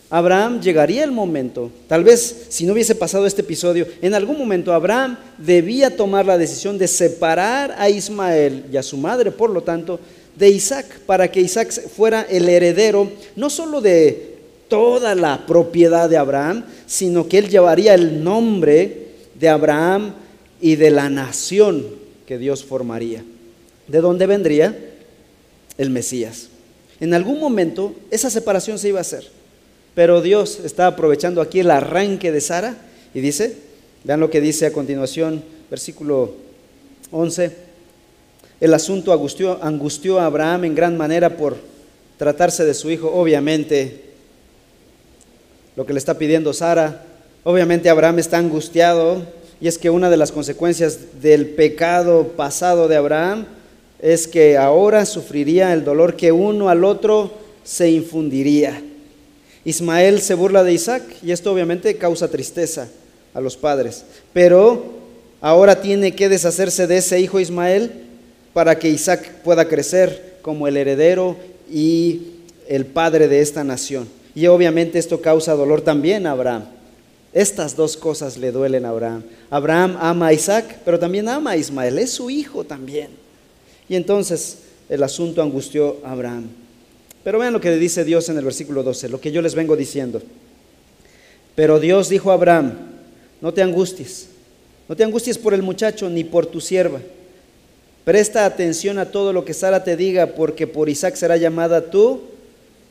[0.09, 4.73] Abraham llegaría el momento, tal vez si no hubiese pasado este episodio, en algún momento
[4.73, 9.63] Abraham debía tomar la decisión de separar a Ismael y a su madre, por lo
[9.63, 9.99] tanto,
[10.39, 14.37] de Isaac, para que Isaac fuera el heredero no solo de
[14.69, 20.15] toda la propiedad de Abraham, sino que él llevaría el nombre de Abraham
[20.61, 21.85] y de la nación
[22.27, 23.25] que Dios formaría.
[23.89, 24.77] ¿De dónde vendría?
[25.79, 26.49] El Mesías.
[27.01, 29.29] En algún momento esa separación se iba a hacer,
[29.95, 32.77] pero Dios está aprovechando aquí el arranque de Sara
[33.15, 33.57] y dice,
[34.05, 36.35] vean lo que dice a continuación, versículo
[37.11, 37.53] 11,
[38.61, 41.57] el asunto angustió, angustió a Abraham en gran manera por
[42.17, 44.07] tratarse de su hijo, obviamente
[45.77, 47.05] lo que le está pidiendo Sara.
[47.45, 49.23] Obviamente Abraham está angustiado
[49.61, 53.47] y es que una de las consecuencias del pecado pasado de Abraham
[54.01, 57.33] es que ahora sufriría el dolor que uno al otro
[57.65, 58.83] se infundiría.
[59.65, 62.89] Ismael se burla de Isaac y esto obviamente causa tristeza
[63.35, 64.85] a los padres, pero
[65.41, 67.91] ahora tiene que deshacerse de ese hijo Ismael
[68.53, 71.37] para que Isaac pueda crecer como el heredero
[71.71, 72.23] y
[72.69, 74.09] el padre de esta nación.
[74.35, 76.65] Y obviamente esto causa dolor también a Abraham.
[77.33, 79.25] Estas dos cosas le duelen a Abraham.
[79.51, 83.26] Abraham ama a Isaac, pero también ama a Ismael, es su hijo también.
[83.89, 84.59] Y entonces
[84.89, 86.49] el asunto angustió a Abraham.
[87.25, 89.55] Pero vean lo que le dice Dios en el versículo 12, lo que yo les
[89.55, 90.23] vengo diciendo.
[91.57, 92.75] Pero Dios dijo a Abraham,
[93.41, 94.29] no te angusties,
[94.89, 97.01] no te angusties por el muchacho ni por tu sierva.
[98.05, 102.21] Presta atención a todo lo que Sara te diga, porque por Isaac será llamada tu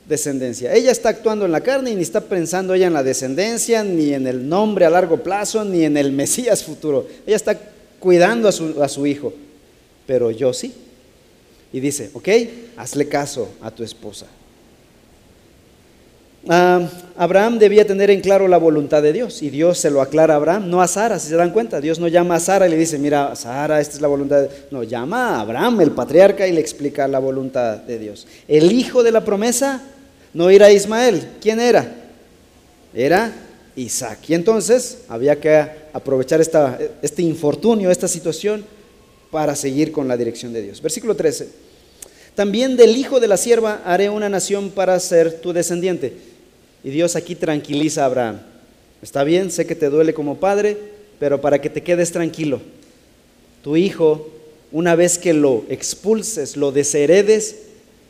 [0.06, 0.74] descendencia.
[0.74, 4.12] Ella está actuando en la carne y ni está pensando ella en la descendencia, ni
[4.12, 7.06] en el nombre a largo plazo, ni en el Mesías futuro.
[7.26, 7.58] Ella está
[7.98, 9.32] cuidando a su, a su hijo,
[10.06, 10.74] pero yo sí.
[11.72, 12.28] Y dice, ok,
[12.76, 14.26] hazle caso a tu esposa.
[16.48, 20.34] Ah, Abraham debía tener en claro la voluntad de Dios y Dios se lo aclara
[20.34, 21.80] a Abraham, no a Sara, si se dan cuenta.
[21.80, 24.42] Dios no llama a Sara y le dice, mira, Sara, esta es la voluntad.
[24.42, 24.50] De...
[24.70, 28.28] No, llama a Abraham, el patriarca, y le explica la voluntad de Dios.
[28.46, 29.82] El hijo de la promesa
[30.34, 31.26] no era Ismael.
[31.40, 31.92] ¿Quién era?
[32.94, 33.32] Era
[33.74, 34.18] Isaac.
[34.28, 38.64] Y entonces había que aprovechar este infortunio, esta situación,
[39.36, 40.80] para seguir con la dirección de Dios.
[40.80, 41.48] Versículo 13.
[42.34, 46.14] También del hijo de la sierva haré una nación para ser tu descendiente.
[46.82, 48.40] Y Dios aquí tranquiliza a Abraham.
[49.02, 50.78] Está bien, sé que te duele como padre,
[51.18, 52.62] pero para que te quedes tranquilo,
[53.62, 54.26] tu hijo,
[54.72, 57.56] una vez que lo expulses, lo desheredes,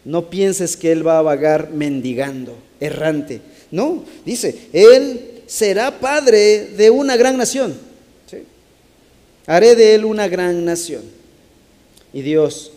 [0.04, 3.40] no pienses que él va a vagar mendigando, errante.
[3.72, 7.74] No, dice, él será padre de una gran nación.
[9.46, 11.15] Haré de él una gran nación.
[12.12, 12.72] Y Dios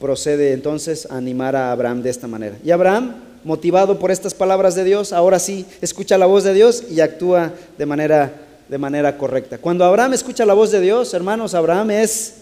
[0.00, 2.56] procede entonces a animar a Abraham de esta manera.
[2.64, 6.84] Y Abraham motivado por estas palabras de Dios, ahora sí escucha la voz de Dios
[6.90, 8.32] y actúa de manera,
[8.68, 9.58] de manera correcta.
[9.58, 12.34] Cuando Abraham escucha la voz de Dios, hermanos, Abraham es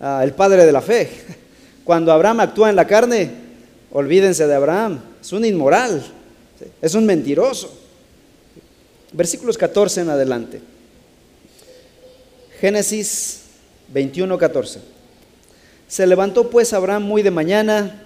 [0.00, 1.08] ah, el padre de la fe.
[1.84, 3.30] Cuando Abraham actúa en la carne,
[3.92, 6.04] olvídense de Abraham, es un inmoral,
[6.80, 7.72] es un mentiroso.
[9.12, 10.60] Versículos 14 en adelante.
[12.60, 13.42] Génesis
[13.92, 14.93] 21, 14.
[15.94, 18.02] Se levantó pues Abraham muy de mañana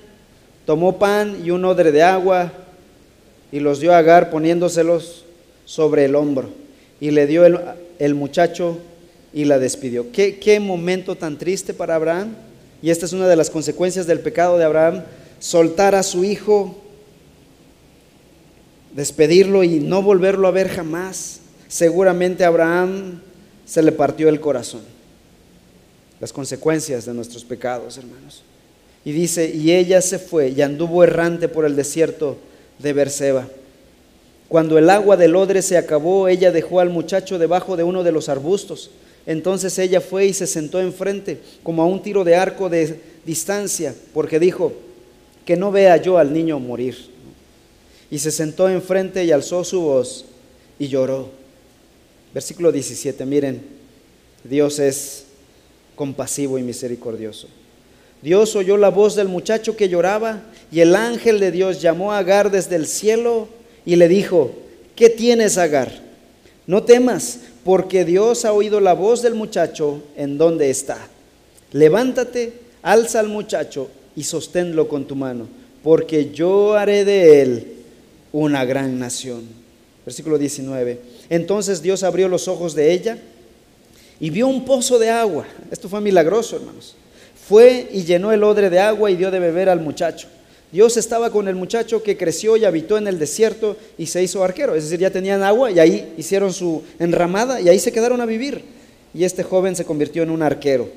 [0.66, 2.52] tomó pan y un odre de agua
[3.50, 5.24] y los dio a Agar poniéndoselos
[5.64, 6.50] sobre el hombro.
[7.00, 8.76] Y le dio el, muchacho
[9.32, 10.12] y la despidió.
[10.12, 12.34] ¿Qué, ¿Qué momento tan triste para Abraham?
[12.82, 15.04] Y esta es una de las consecuencias del pecado de Abraham,
[15.38, 16.76] soltar a su hijo,
[18.94, 21.40] despedirlo y no volverlo a ver jamás.
[21.68, 23.22] Seguramente a Abraham
[23.64, 24.97] se le partió el corazón.
[26.20, 28.42] Las consecuencias de nuestros pecados, hermanos.
[29.04, 32.36] Y dice, y ella se fue y anduvo errante por el desierto
[32.78, 33.48] de Berseba.
[34.48, 38.12] Cuando el agua del odre se acabó, ella dejó al muchacho debajo de uno de
[38.12, 38.90] los arbustos.
[39.26, 43.94] Entonces ella fue y se sentó enfrente, como a un tiro de arco de distancia,
[44.14, 44.72] porque dijo,
[45.48, 46.96] que no vea yo al niño morir.
[48.10, 50.26] Y se sentó enfrente y alzó su voz
[50.78, 51.30] y lloró.
[52.34, 53.62] Versículo 17, miren,
[54.44, 55.24] Dios es
[55.98, 57.48] compasivo y misericordioso.
[58.22, 62.18] Dios oyó la voz del muchacho que lloraba y el ángel de Dios llamó a
[62.18, 63.48] Agar desde el cielo
[63.84, 64.52] y le dijo,
[64.94, 65.90] ¿qué tienes Agar?
[66.68, 70.98] No temas, porque Dios ha oído la voz del muchacho en donde está.
[71.72, 75.48] Levántate, alza al muchacho y sosténlo con tu mano,
[75.82, 77.66] porque yo haré de él
[78.32, 79.42] una gran nación.
[80.06, 81.00] Versículo 19.
[81.28, 83.18] Entonces Dios abrió los ojos de ella
[84.20, 85.46] y vio un pozo de agua.
[85.70, 86.96] Esto fue milagroso, hermanos
[87.48, 90.28] fue y llenó el odre de agua y dio de beber al muchacho.
[90.70, 94.44] Dios estaba con el muchacho que creció y habitó en el desierto y se hizo
[94.44, 94.74] arquero.
[94.74, 98.26] Es decir, ya tenían agua y ahí hicieron su enramada y ahí se quedaron a
[98.26, 98.62] vivir.
[99.14, 100.90] Y este joven se convirtió en un arquero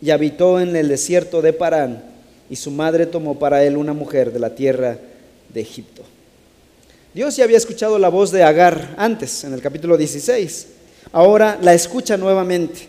[0.00, 2.02] y habitó en el desierto de Parán.
[2.48, 4.96] Y su madre tomó para él una mujer de la tierra
[5.52, 6.02] de Egipto.
[7.12, 10.66] Dios ya había escuchado la voz de Agar antes, en el capítulo 16.
[11.12, 12.88] Ahora la escucha nuevamente.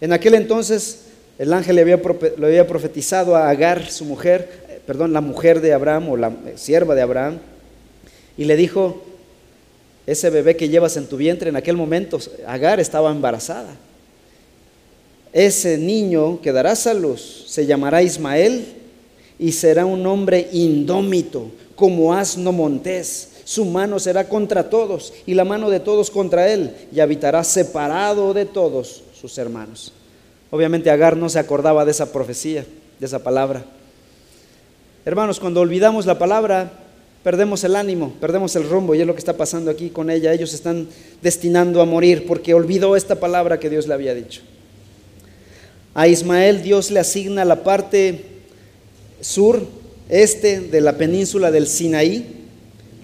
[0.00, 1.04] En aquel entonces
[1.38, 6.10] el ángel le había, profetizado a Agar, su mujer, eh, perdón, la mujer de Abraham
[6.10, 7.38] o la eh, sierva de Abraham,
[8.36, 9.02] y le dijo,
[10.06, 13.74] ese bebé que llevas en tu vientre, en aquel momento Agar estaba embarazada.
[15.32, 18.64] Ese niño que darás a luz se llamará Ismael
[19.36, 23.30] y será un hombre indómito, como asno montés.
[23.44, 28.34] Su mano será contra todos y la mano de todos contra él, y habitará separado
[28.34, 29.92] de todos sus hermanos.
[30.50, 32.64] Obviamente Agar no se acordaba de esa profecía,
[32.98, 33.64] de esa palabra.
[35.04, 36.72] Hermanos, cuando olvidamos la palabra,
[37.22, 40.32] perdemos el ánimo, perdemos el rumbo y es lo que está pasando aquí con ella.
[40.32, 40.88] Ellos están
[41.20, 44.42] destinando a morir porque olvidó esta palabra que Dios le había dicho.
[45.94, 48.24] A Ismael Dios le asigna la parte
[49.20, 49.62] sur
[50.08, 52.43] este de la península del Sinaí,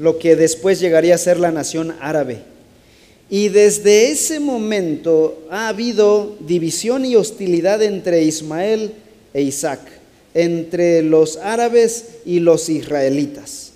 [0.01, 2.39] lo que después llegaría a ser la nación árabe.
[3.29, 8.95] Y desde ese momento ha habido división y hostilidad entre Ismael
[9.35, 9.81] e Isaac,
[10.33, 13.73] entre los árabes y los israelitas.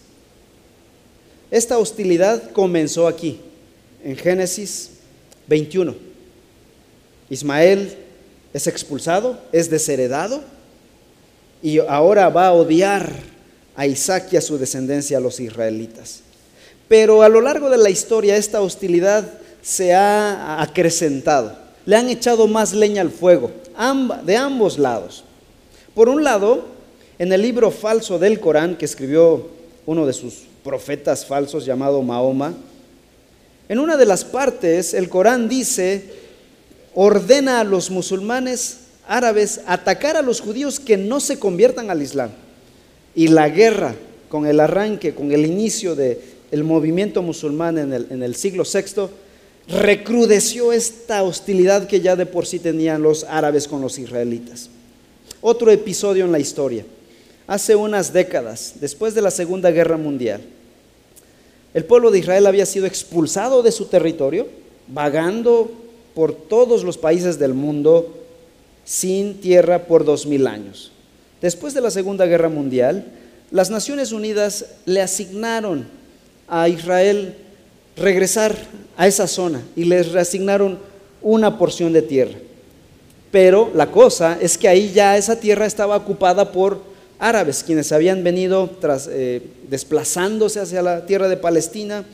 [1.51, 3.39] Esta hostilidad comenzó aquí,
[4.03, 4.93] en Génesis
[5.47, 5.95] 21.
[7.29, 7.97] Ismael
[8.55, 10.43] es expulsado, es desheredado
[11.63, 13.34] y ahora va a odiar
[13.77, 16.21] a Isaac y a su descendencia, a los israelitas.
[16.89, 19.25] Pero a lo largo de la historia esta hostilidad
[19.63, 21.57] se ha acrecentado.
[21.87, 23.51] Le han echado más leña al fuego,
[24.25, 25.25] de ambos lados.
[25.95, 26.67] Por un lado,
[27.19, 29.49] en el libro falso del Corán que escribió
[29.87, 32.55] uno de sus profetas falsos llamado Mahoma,
[33.69, 36.05] en una de las partes el Corán dice,
[36.95, 42.31] ordena a los musulmanes árabes atacar a los judíos que no se conviertan al Islam.
[43.15, 43.95] Y la guerra,
[44.29, 46.19] con el arranque, con el inicio del
[46.51, 49.09] el movimiento musulmán en el, en el siglo VI,
[49.69, 54.69] recrudeció esta hostilidad que ya de por sí tenían los árabes con los israelitas.
[55.41, 56.85] Otro episodio en la historia.
[57.47, 60.41] Hace unas décadas, después de la Segunda Guerra Mundial,
[61.75, 64.47] el pueblo de Israel había sido expulsado de su territorio,
[64.89, 65.71] vagando
[66.15, 68.15] por todos los países del mundo
[68.85, 70.93] sin tierra por dos mil años.
[71.45, 73.05] Después de la Segunda Guerra Mundial,
[73.51, 75.87] las Naciones Unidas le asignaron
[76.49, 77.35] a Israel
[77.99, 78.57] regresar
[78.97, 80.79] a esa zona y les reasignaron
[81.21, 82.39] una porción de tierra.
[83.31, 86.81] Pero la cosa es que ahí ya esa tierra estaba ocupada por
[87.19, 92.07] árabes, quienes habían venido tras, eh, desplazándose hacia la tierra de Palestina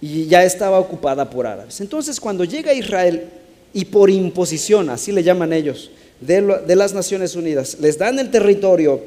[0.00, 1.80] y ya estaba ocupada por árabes.
[1.80, 3.28] Entonces cuando llega Israel
[3.72, 5.92] y por imposición, así le llaman ellos,
[6.26, 9.00] de, las Naciones Unidas, les dan el territorio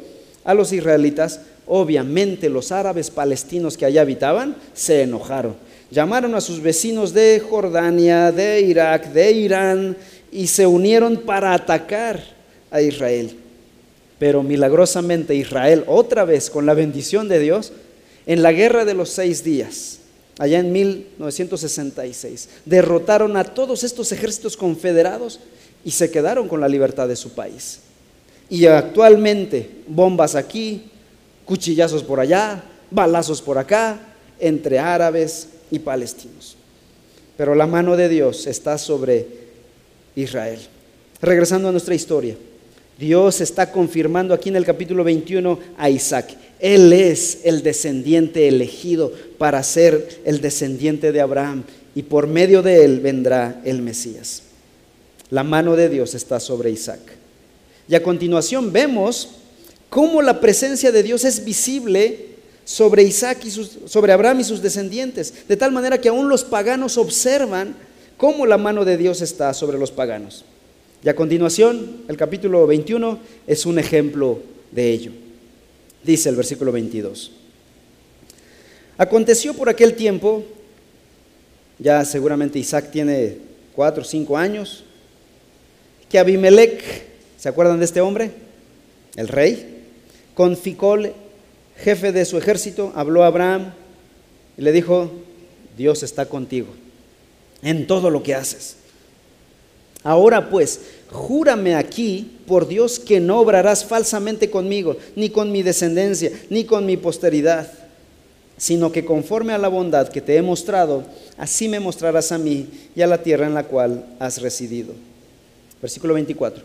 [0.44, 5.56] a los israelitas, obviamente los árabes palestinos que allá habitaban se enojaron.
[5.90, 9.98] Llamaron a sus vecinos de Jordania, de Irak, de Irán
[10.32, 12.22] y se unieron para atacar
[12.72, 13.36] a Israel.
[14.20, 17.72] Pero milagrosamente Israel, otra vez con la bendición de Dios,
[18.26, 20.00] en la guerra de los seis días,
[20.40, 25.40] allá en 1966, derrotaron a todos estos ejércitos confederados
[25.88, 27.80] y se quedaron con la libertad de su país.
[28.50, 30.92] Y actualmente, bombas aquí,
[31.46, 32.62] cuchillazos por allá,
[32.92, 33.98] balazos por acá,
[34.38, 36.58] entre árabes y palestinos.
[37.38, 39.28] Pero la mano de Dios está sobre
[40.18, 40.60] Israel.
[41.22, 42.36] Regresando a nuestra historia,
[43.00, 46.36] Dios está confirmando aquí en el capítulo 21 a Isaac.
[46.60, 51.64] Él es el descendiente elegido para ser el descendiente de Abraham
[51.96, 54.47] y por medio de él vendrá el Mesías.
[55.30, 57.00] La mano de Dios está sobre Isaac.
[57.90, 59.30] Y a continuación vemos
[59.90, 62.28] cómo la presencia de Dios es visible
[62.66, 66.98] sobre Isaac y sobre Abraham y sus descendientes, de tal manera que aún los paganos
[66.98, 67.76] observan
[68.18, 70.44] cómo la mano de Dios está sobre los paganos.
[71.04, 74.40] Y a continuación, el capítulo 21 es un ejemplo
[74.72, 75.12] de ello.
[76.04, 77.32] Dice el versículo 22.
[78.98, 80.44] Aconteció por aquel tiempo,
[81.80, 83.38] ya seguramente Isaac tiene
[83.76, 84.84] cuatro o cinco años,
[86.10, 86.84] que Abimelech,
[87.38, 88.32] ¿se acuerdan de este hombre?
[89.16, 89.84] El rey,
[90.34, 91.14] con Ficol,
[91.78, 93.74] jefe de su ejército, habló a Abraham
[94.58, 95.12] y le dijo,
[95.78, 96.68] Dios está contigo
[97.62, 98.78] en todo lo que haces.
[100.04, 100.82] Ahora pues,
[101.12, 106.86] júrame aquí por Dios que no obrarás falsamente conmigo, ni con mi descendencia, ni con
[106.86, 107.72] mi posteridad,
[108.58, 111.04] sino que conforme a la bondad que te he mostrado,
[111.38, 114.94] así me mostrarás a mí y a la tierra en la cual has residido.
[115.82, 116.64] Versículo 24.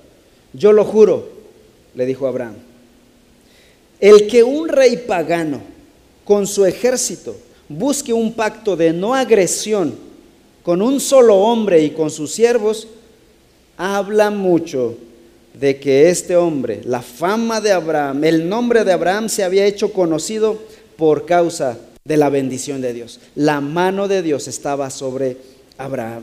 [0.53, 1.29] Yo lo juro,
[1.95, 2.55] le dijo Abraham,
[4.01, 5.61] el que un rey pagano
[6.25, 7.37] con su ejército
[7.69, 9.95] busque un pacto de no agresión
[10.63, 12.89] con un solo hombre y con sus siervos,
[13.77, 14.97] habla mucho
[15.55, 19.93] de que este hombre, la fama de Abraham, el nombre de Abraham se había hecho
[19.93, 20.59] conocido
[20.97, 23.21] por causa de la bendición de Dios.
[23.35, 25.37] La mano de Dios estaba sobre
[25.79, 26.23] Abraham.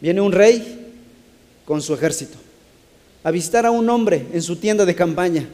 [0.00, 0.83] Viene un rey
[1.64, 2.38] con su ejército
[3.24, 5.48] a visitar a un hombre en su tienda de campaña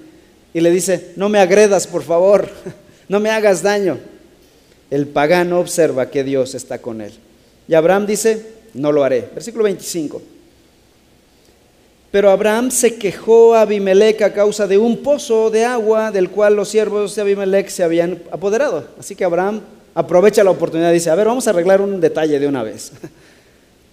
[0.53, 2.51] y le dice, no me agredas, por favor,
[3.09, 3.99] no me hagas daño.
[4.91, 7.13] El pagano observa que Dios está con él.
[7.69, 8.45] Y Abraham dice,
[8.75, 9.29] no lo haré.
[9.33, 10.21] Versículo 25.
[12.11, 16.57] Pero Abraham se quejó a Abimelech a causa de un pozo de agua del cual
[16.57, 18.89] los siervos de Abimelech se habían apoderado.
[18.99, 19.61] Así que Abraham
[19.95, 22.91] aprovecha la oportunidad y dice, a ver, vamos a arreglar un detalle de una vez.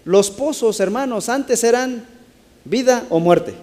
[0.08, 2.08] Los pozos, hermanos, antes eran
[2.64, 3.54] vida o muerte.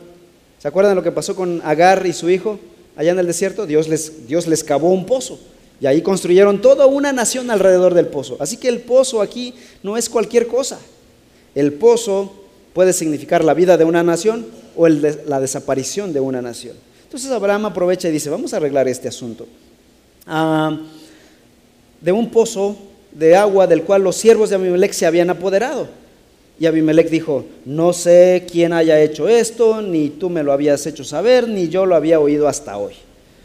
[0.59, 2.61] ¿Se acuerdan lo que pasó con Agar y su hijo?
[2.97, 5.39] allá en el desierto, Dios les, Dios les cavó un pozo.
[5.81, 8.37] Y ahí construyeron toda una nación alrededor del pozo.
[8.41, 10.79] Así que el pozo aquí no es cualquier cosa.
[11.55, 12.31] El pozo
[12.75, 16.77] puede significar la vida de una nación o la desaparición de una nación.
[17.05, 19.47] Entonces Abraham aprovecha y dice, vamos a arreglar este asunto.
[20.27, 20.79] Ah,
[22.03, 22.77] de un pozo
[23.13, 25.89] de agua del cual los siervos de Abimelech se habían apoderado.
[26.59, 31.03] Y Abimelech dijo, no sé quién haya hecho esto, ni tú me lo habías hecho
[31.03, 32.95] saber, ni yo lo había oído hasta hoy.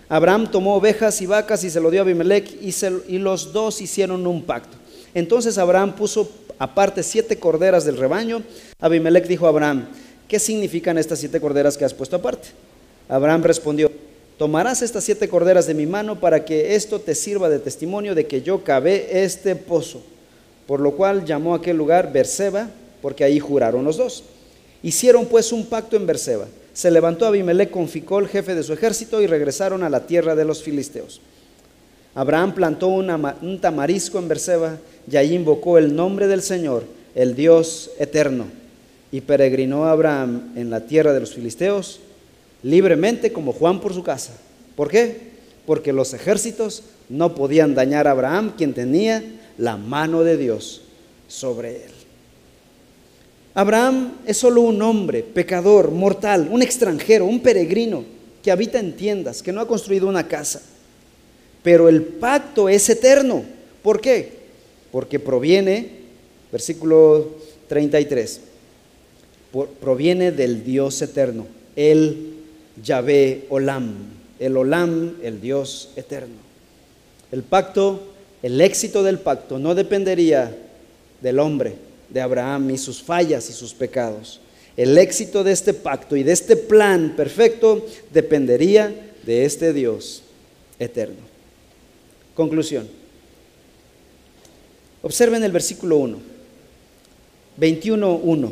[0.10, 4.26] Abraham tomó ovejas y vacas y se lo dio a Abimelech y, los dos hicieron
[4.26, 4.78] un pacto.
[5.14, 8.44] Entonces Abraham puso aparte siete corderas del rebaño.
[8.80, 9.88] Abimelech dijo a Abraham,
[10.28, 12.50] ¿qué significan estas siete corderas que has puesto aparte?
[13.08, 13.92] Abraham respondió,
[14.38, 18.26] tomarás estas siete corderas de mi mano para que esto te sirva de testimonio de
[18.26, 20.02] que yo cavé este pozo.
[20.66, 22.70] Por lo cual llamó a aquel lugar Berseba,
[23.02, 24.24] porque ahí juraron los dos.
[24.84, 26.46] Hicieron pues un pacto en Berseba.
[26.74, 30.46] Se levantó Abimelech con Ficol, jefe de su ejército, y regresaron a la tierra de
[30.46, 31.22] los filisteos.
[32.16, 34.78] Abraham plantó un tamarisco en Berseba
[35.10, 36.84] y allí invocó el nombre del Señor,
[37.16, 38.46] el Dios eterno.
[39.12, 42.00] Y peregrinó Abraham en la tierra de los filisteos
[42.64, 44.34] libremente como Juan por su casa.
[44.76, 45.30] ¿Por qué?
[45.66, 49.24] Porque los ejércitos no podían dañar a Abraham, quien tenía
[49.58, 50.82] la mano de Dios
[51.28, 51.99] sobre él.
[53.60, 58.06] Abraham es solo un hombre, pecador, mortal, un extranjero, un peregrino
[58.42, 60.62] que habita en tiendas, que no ha construido una casa.
[61.62, 63.44] Pero el pacto es eterno.
[63.84, 64.32] ¿Por qué?
[64.94, 65.90] Porque proviene,
[66.54, 67.32] versículo
[67.68, 68.40] 33,
[69.82, 71.46] proviene del Dios eterno,
[71.76, 72.36] el
[72.82, 73.94] Yahvé Olam,
[74.40, 76.38] el Olam, el Dios eterno.
[77.30, 80.56] El pacto, el éxito del pacto no dependería
[81.20, 84.40] del hombre, de Abraham y sus fallas y sus pecados.
[84.78, 90.24] El éxito de este pacto y de este plan perfecto dependería de este Dios
[90.80, 91.18] eterno.
[92.36, 92.88] Conclusión.
[95.02, 96.20] Observen el versículo 1,
[97.60, 98.52] 21.1.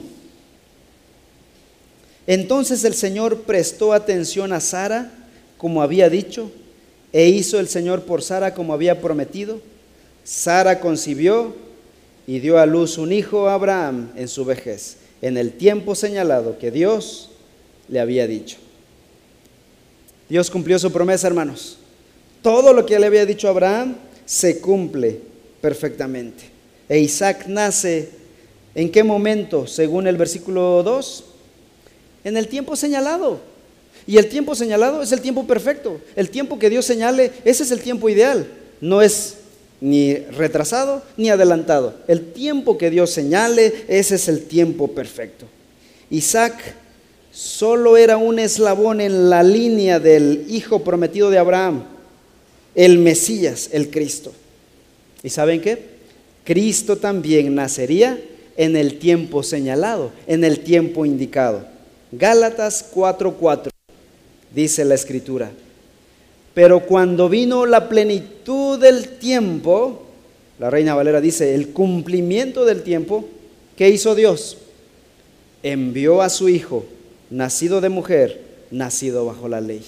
[2.25, 5.11] Entonces el Señor prestó atención a Sara
[5.57, 6.51] como había dicho,
[7.11, 9.59] e hizo el Señor por Sara como había prometido.
[10.23, 11.55] Sara concibió
[12.27, 16.59] y dio a luz un hijo a Abraham en su vejez, en el tiempo señalado
[16.59, 17.31] que Dios
[17.87, 18.57] le había dicho.
[20.29, 21.77] Dios cumplió su promesa, hermanos.
[22.41, 25.21] Todo lo que le había dicho a Abraham se cumple
[25.61, 26.43] perfectamente.
[26.89, 28.09] E Isaac nace
[28.75, 31.23] en qué momento, según el versículo 2,
[32.25, 33.39] en el tiempo señalado.
[34.05, 35.99] Y el tiempo señalado es el tiempo perfecto.
[36.15, 38.47] El tiempo que Dios señale, ese es el tiempo ideal.
[38.79, 39.36] No es
[39.79, 41.93] ni retrasado ni adelantado.
[42.07, 45.45] El tiempo que Dios señale, ese es el tiempo perfecto.
[46.09, 46.75] Isaac
[47.31, 51.83] solo era un eslabón en la línea del hijo prometido de Abraham,
[52.75, 54.31] el Mesías, el Cristo.
[55.23, 55.97] ¿Y saben qué?
[56.43, 58.19] Cristo también nacería
[58.55, 61.65] en el tiempo señalado, en el tiempo indicado.
[62.11, 63.69] Gálatas 4:4
[64.55, 65.51] dice la escritura.
[66.57, 70.07] Pero cuando vino la plenitud del tiempo,
[70.57, 73.25] la reina Valera dice, el cumplimiento del tiempo,
[73.75, 74.57] ¿qué hizo Dios?
[75.61, 76.83] Envió a su hijo,
[77.29, 78.41] nacido de mujer,
[78.71, 79.85] nacido bajo la ley.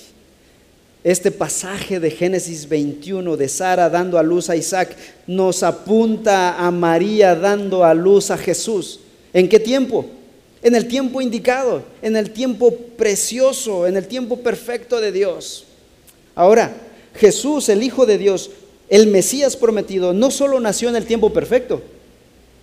[1.04, 4.96] Este pasaje de Génesis 21 de Sara dando a luz a Isaac
[5.26, 9.00] nos apunta a María dando a luz a Jesús.
[9.34, 10.06] ¿En qué tiempo?
[10.62, 15.66] en el tiempo indicado, en el tiempo precioso, en el tiempo perfecto de Dios.
[16.36, 16.76] Ahora,
[17.16, 18.52] Jesús, el Hijo de Dios,
[18.90, 21.82] el Mesías prometido, no solo nació en el tiempo perfecto,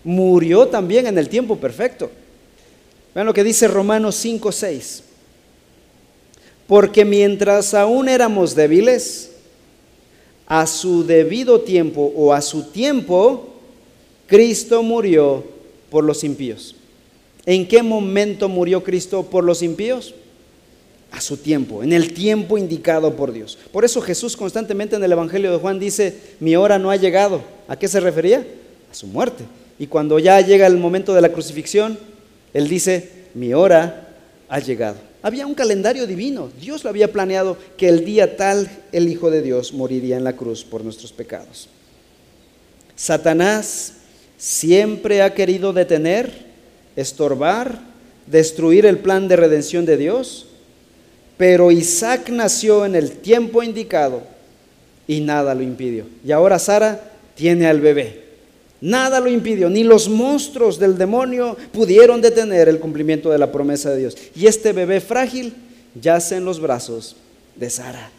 [0.04, 2.10] murió también en el tiempo perfecto.
[3.14, 5.02] Vean lo que dice Romanos 5, 6.
[6.66, 9.30] Porque mientras aún éramos débiles,
[10.46, 13.48] a su debido tiempo o a su tiempo,
[14.26, 15.44] Cristo murió
[15.90, 16.76] por los impíos.
[17.44, 20.14] ¿En qué momento murió Cristo por los impíos?
[21.10, 23.56] A su tiempo, en el tiempo indicado por Dios.
[23.72, 27.42] Por eso Jesús constantemente en el Evangelio de Juan dice, mi hora no ha llegado.
[27.68, 28.46] ¿A qué se refería?
[28.90, 29.44] A su muerte.
[29.78, 31.98] Y cuando ya llega el momento de la crucifixión,
[32.52, 34.08] Él dice, mi hora
[34.48, 34.96] ha llegado.
[35.22, 36.50] Había un calendario divino.
[36.60, 40.36] Dios lo había planeado que el día tal el Hijo de Dios moriría en la
[40.36, 41.68] cruz por nuestros pecados.
[42.94, 43.94] Satanás
[44.38, 46.46] siempre ha querido detener
[46.96, 47.78] estorbar,
[48.26, 50.46] destruir el plan de redención de Dios.
[51.36, 54.22] Pero Isaac nació en el tiempo indicado
[55.06, 56.06] y nada lo impidió.
[56.24, 58.24] Y ahora Sara tiene al bebé.
[58.80, 63.90] Nada lo impidió, ni los monstruos del demonio pudieron detener el cumplimiento de la promesa
[63.90, 64.16] de Dios.
[64.34, 65.54] Y este bebé frágil
[66.00, 67.16] yace en los brazos
[67.54, 68.10] de Sara.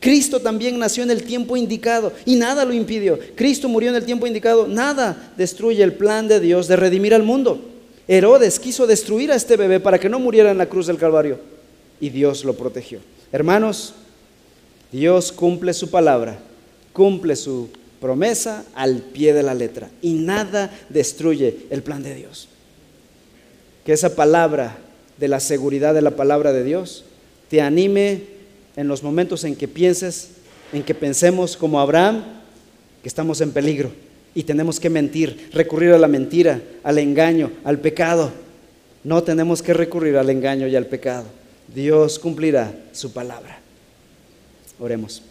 [0.00, 3.18] Cristo también nació en el tiempo indicado y nada lo impidió.
[3.34, 7.22] Cristo murió en el tiempo indicado, nada destruye el plan de Dios de redimir al
[7.22, 7.60] mundo.
[8.06, 11.53] Herodes quiso destruir a este bebé para que no muriera en la cruz del Calvario
[12.00, 13.00] y Dios lo protegió.
[13.32, 13.94] Hermanos,
[14.92, 16.38] Dios cumple su palabra,
[16.92, 17.68] cumple su
[18.00, 22.48] promesa al pie de la letra y nada destruye el plan de Dios.
[23.84, 24.76] Que esa palabra
[25.18, 27.04] de la seguridad de la palabra de Dios
[27.48, 28.22] te anime
[28.76, 30.30] en los momentos en que pienses,
[30.72, 32.24] en que pensemos como Abraham,
[33.02, 33.90] que estamos en peligro
[34.34, 38.32] y tenemos que mentir, recurrir a la mentira, al engaño, al pecado.
[39.04, 41.24] No tenemos que recurrir al engaño y al pecado.
[41.72, 43.60] Dios cumplirá su palabra.
[44.78, 45.22] Oremos.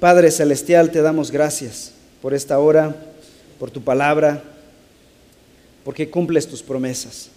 [0.00, 2.94] Padre Celestial, te damos gracias por esta hora,
[3.58, 4.42] por tu palabra,
[5.84, 7.30] porque cumples tus promesas.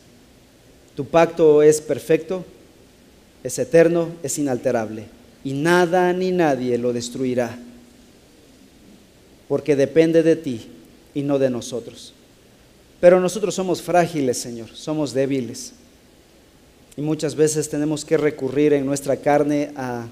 [0.95, 2.43] Tu pacto es perfecto,
[3.43, 5.06] es eterno, es inalterable,
[5.43, 7.58] y nada ni nadie lo destruirá,
[9.47, 10.68] porque depende de ti
[11.14, 12.14] y no de nosotros.
[13.00, 15.74] Pero nosotros somos frágiles, Señor, somos débiles.
[17.00, 20.06] Y muchas veces tenemos que recurrir en nuestra carne a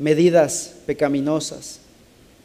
[0.00, 1.78] medidas pecaminosas,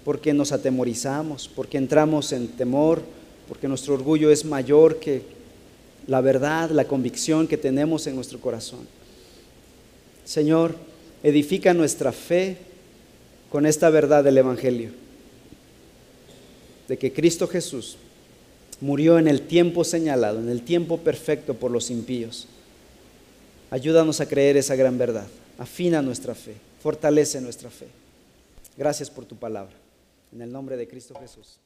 [0.06, 3.02] porque nos atemorizamos, porque entramos en temor,
[3.48, 5.24] porque nuestro orgullo es mayor que
[6.06, 8.82] la verdad, la convicción que tenemos en nuestro corazón.
[10.24, 10.76] Señor,
[11.24, 12.58] edifica nuestra fe
[13.50, 14.92] con esta verdad del Evangelio,
[16.88, 17.98] de que Cristo Jesús
[18.82, 22.48] murió en el tiempo señalado, en el tiempo perfecto por los impíos
[23.72, 25.28] Ayúdanos a creer esa gran verdad.
[25.58, 26.56] Afina nuestra fe.
[26.82, 27.88] Fortalece nuestra fe.
[28.78, 29.74] Gracias por tu palabra.
[30.32, 31.60] En el nombre de Cristo Jesús.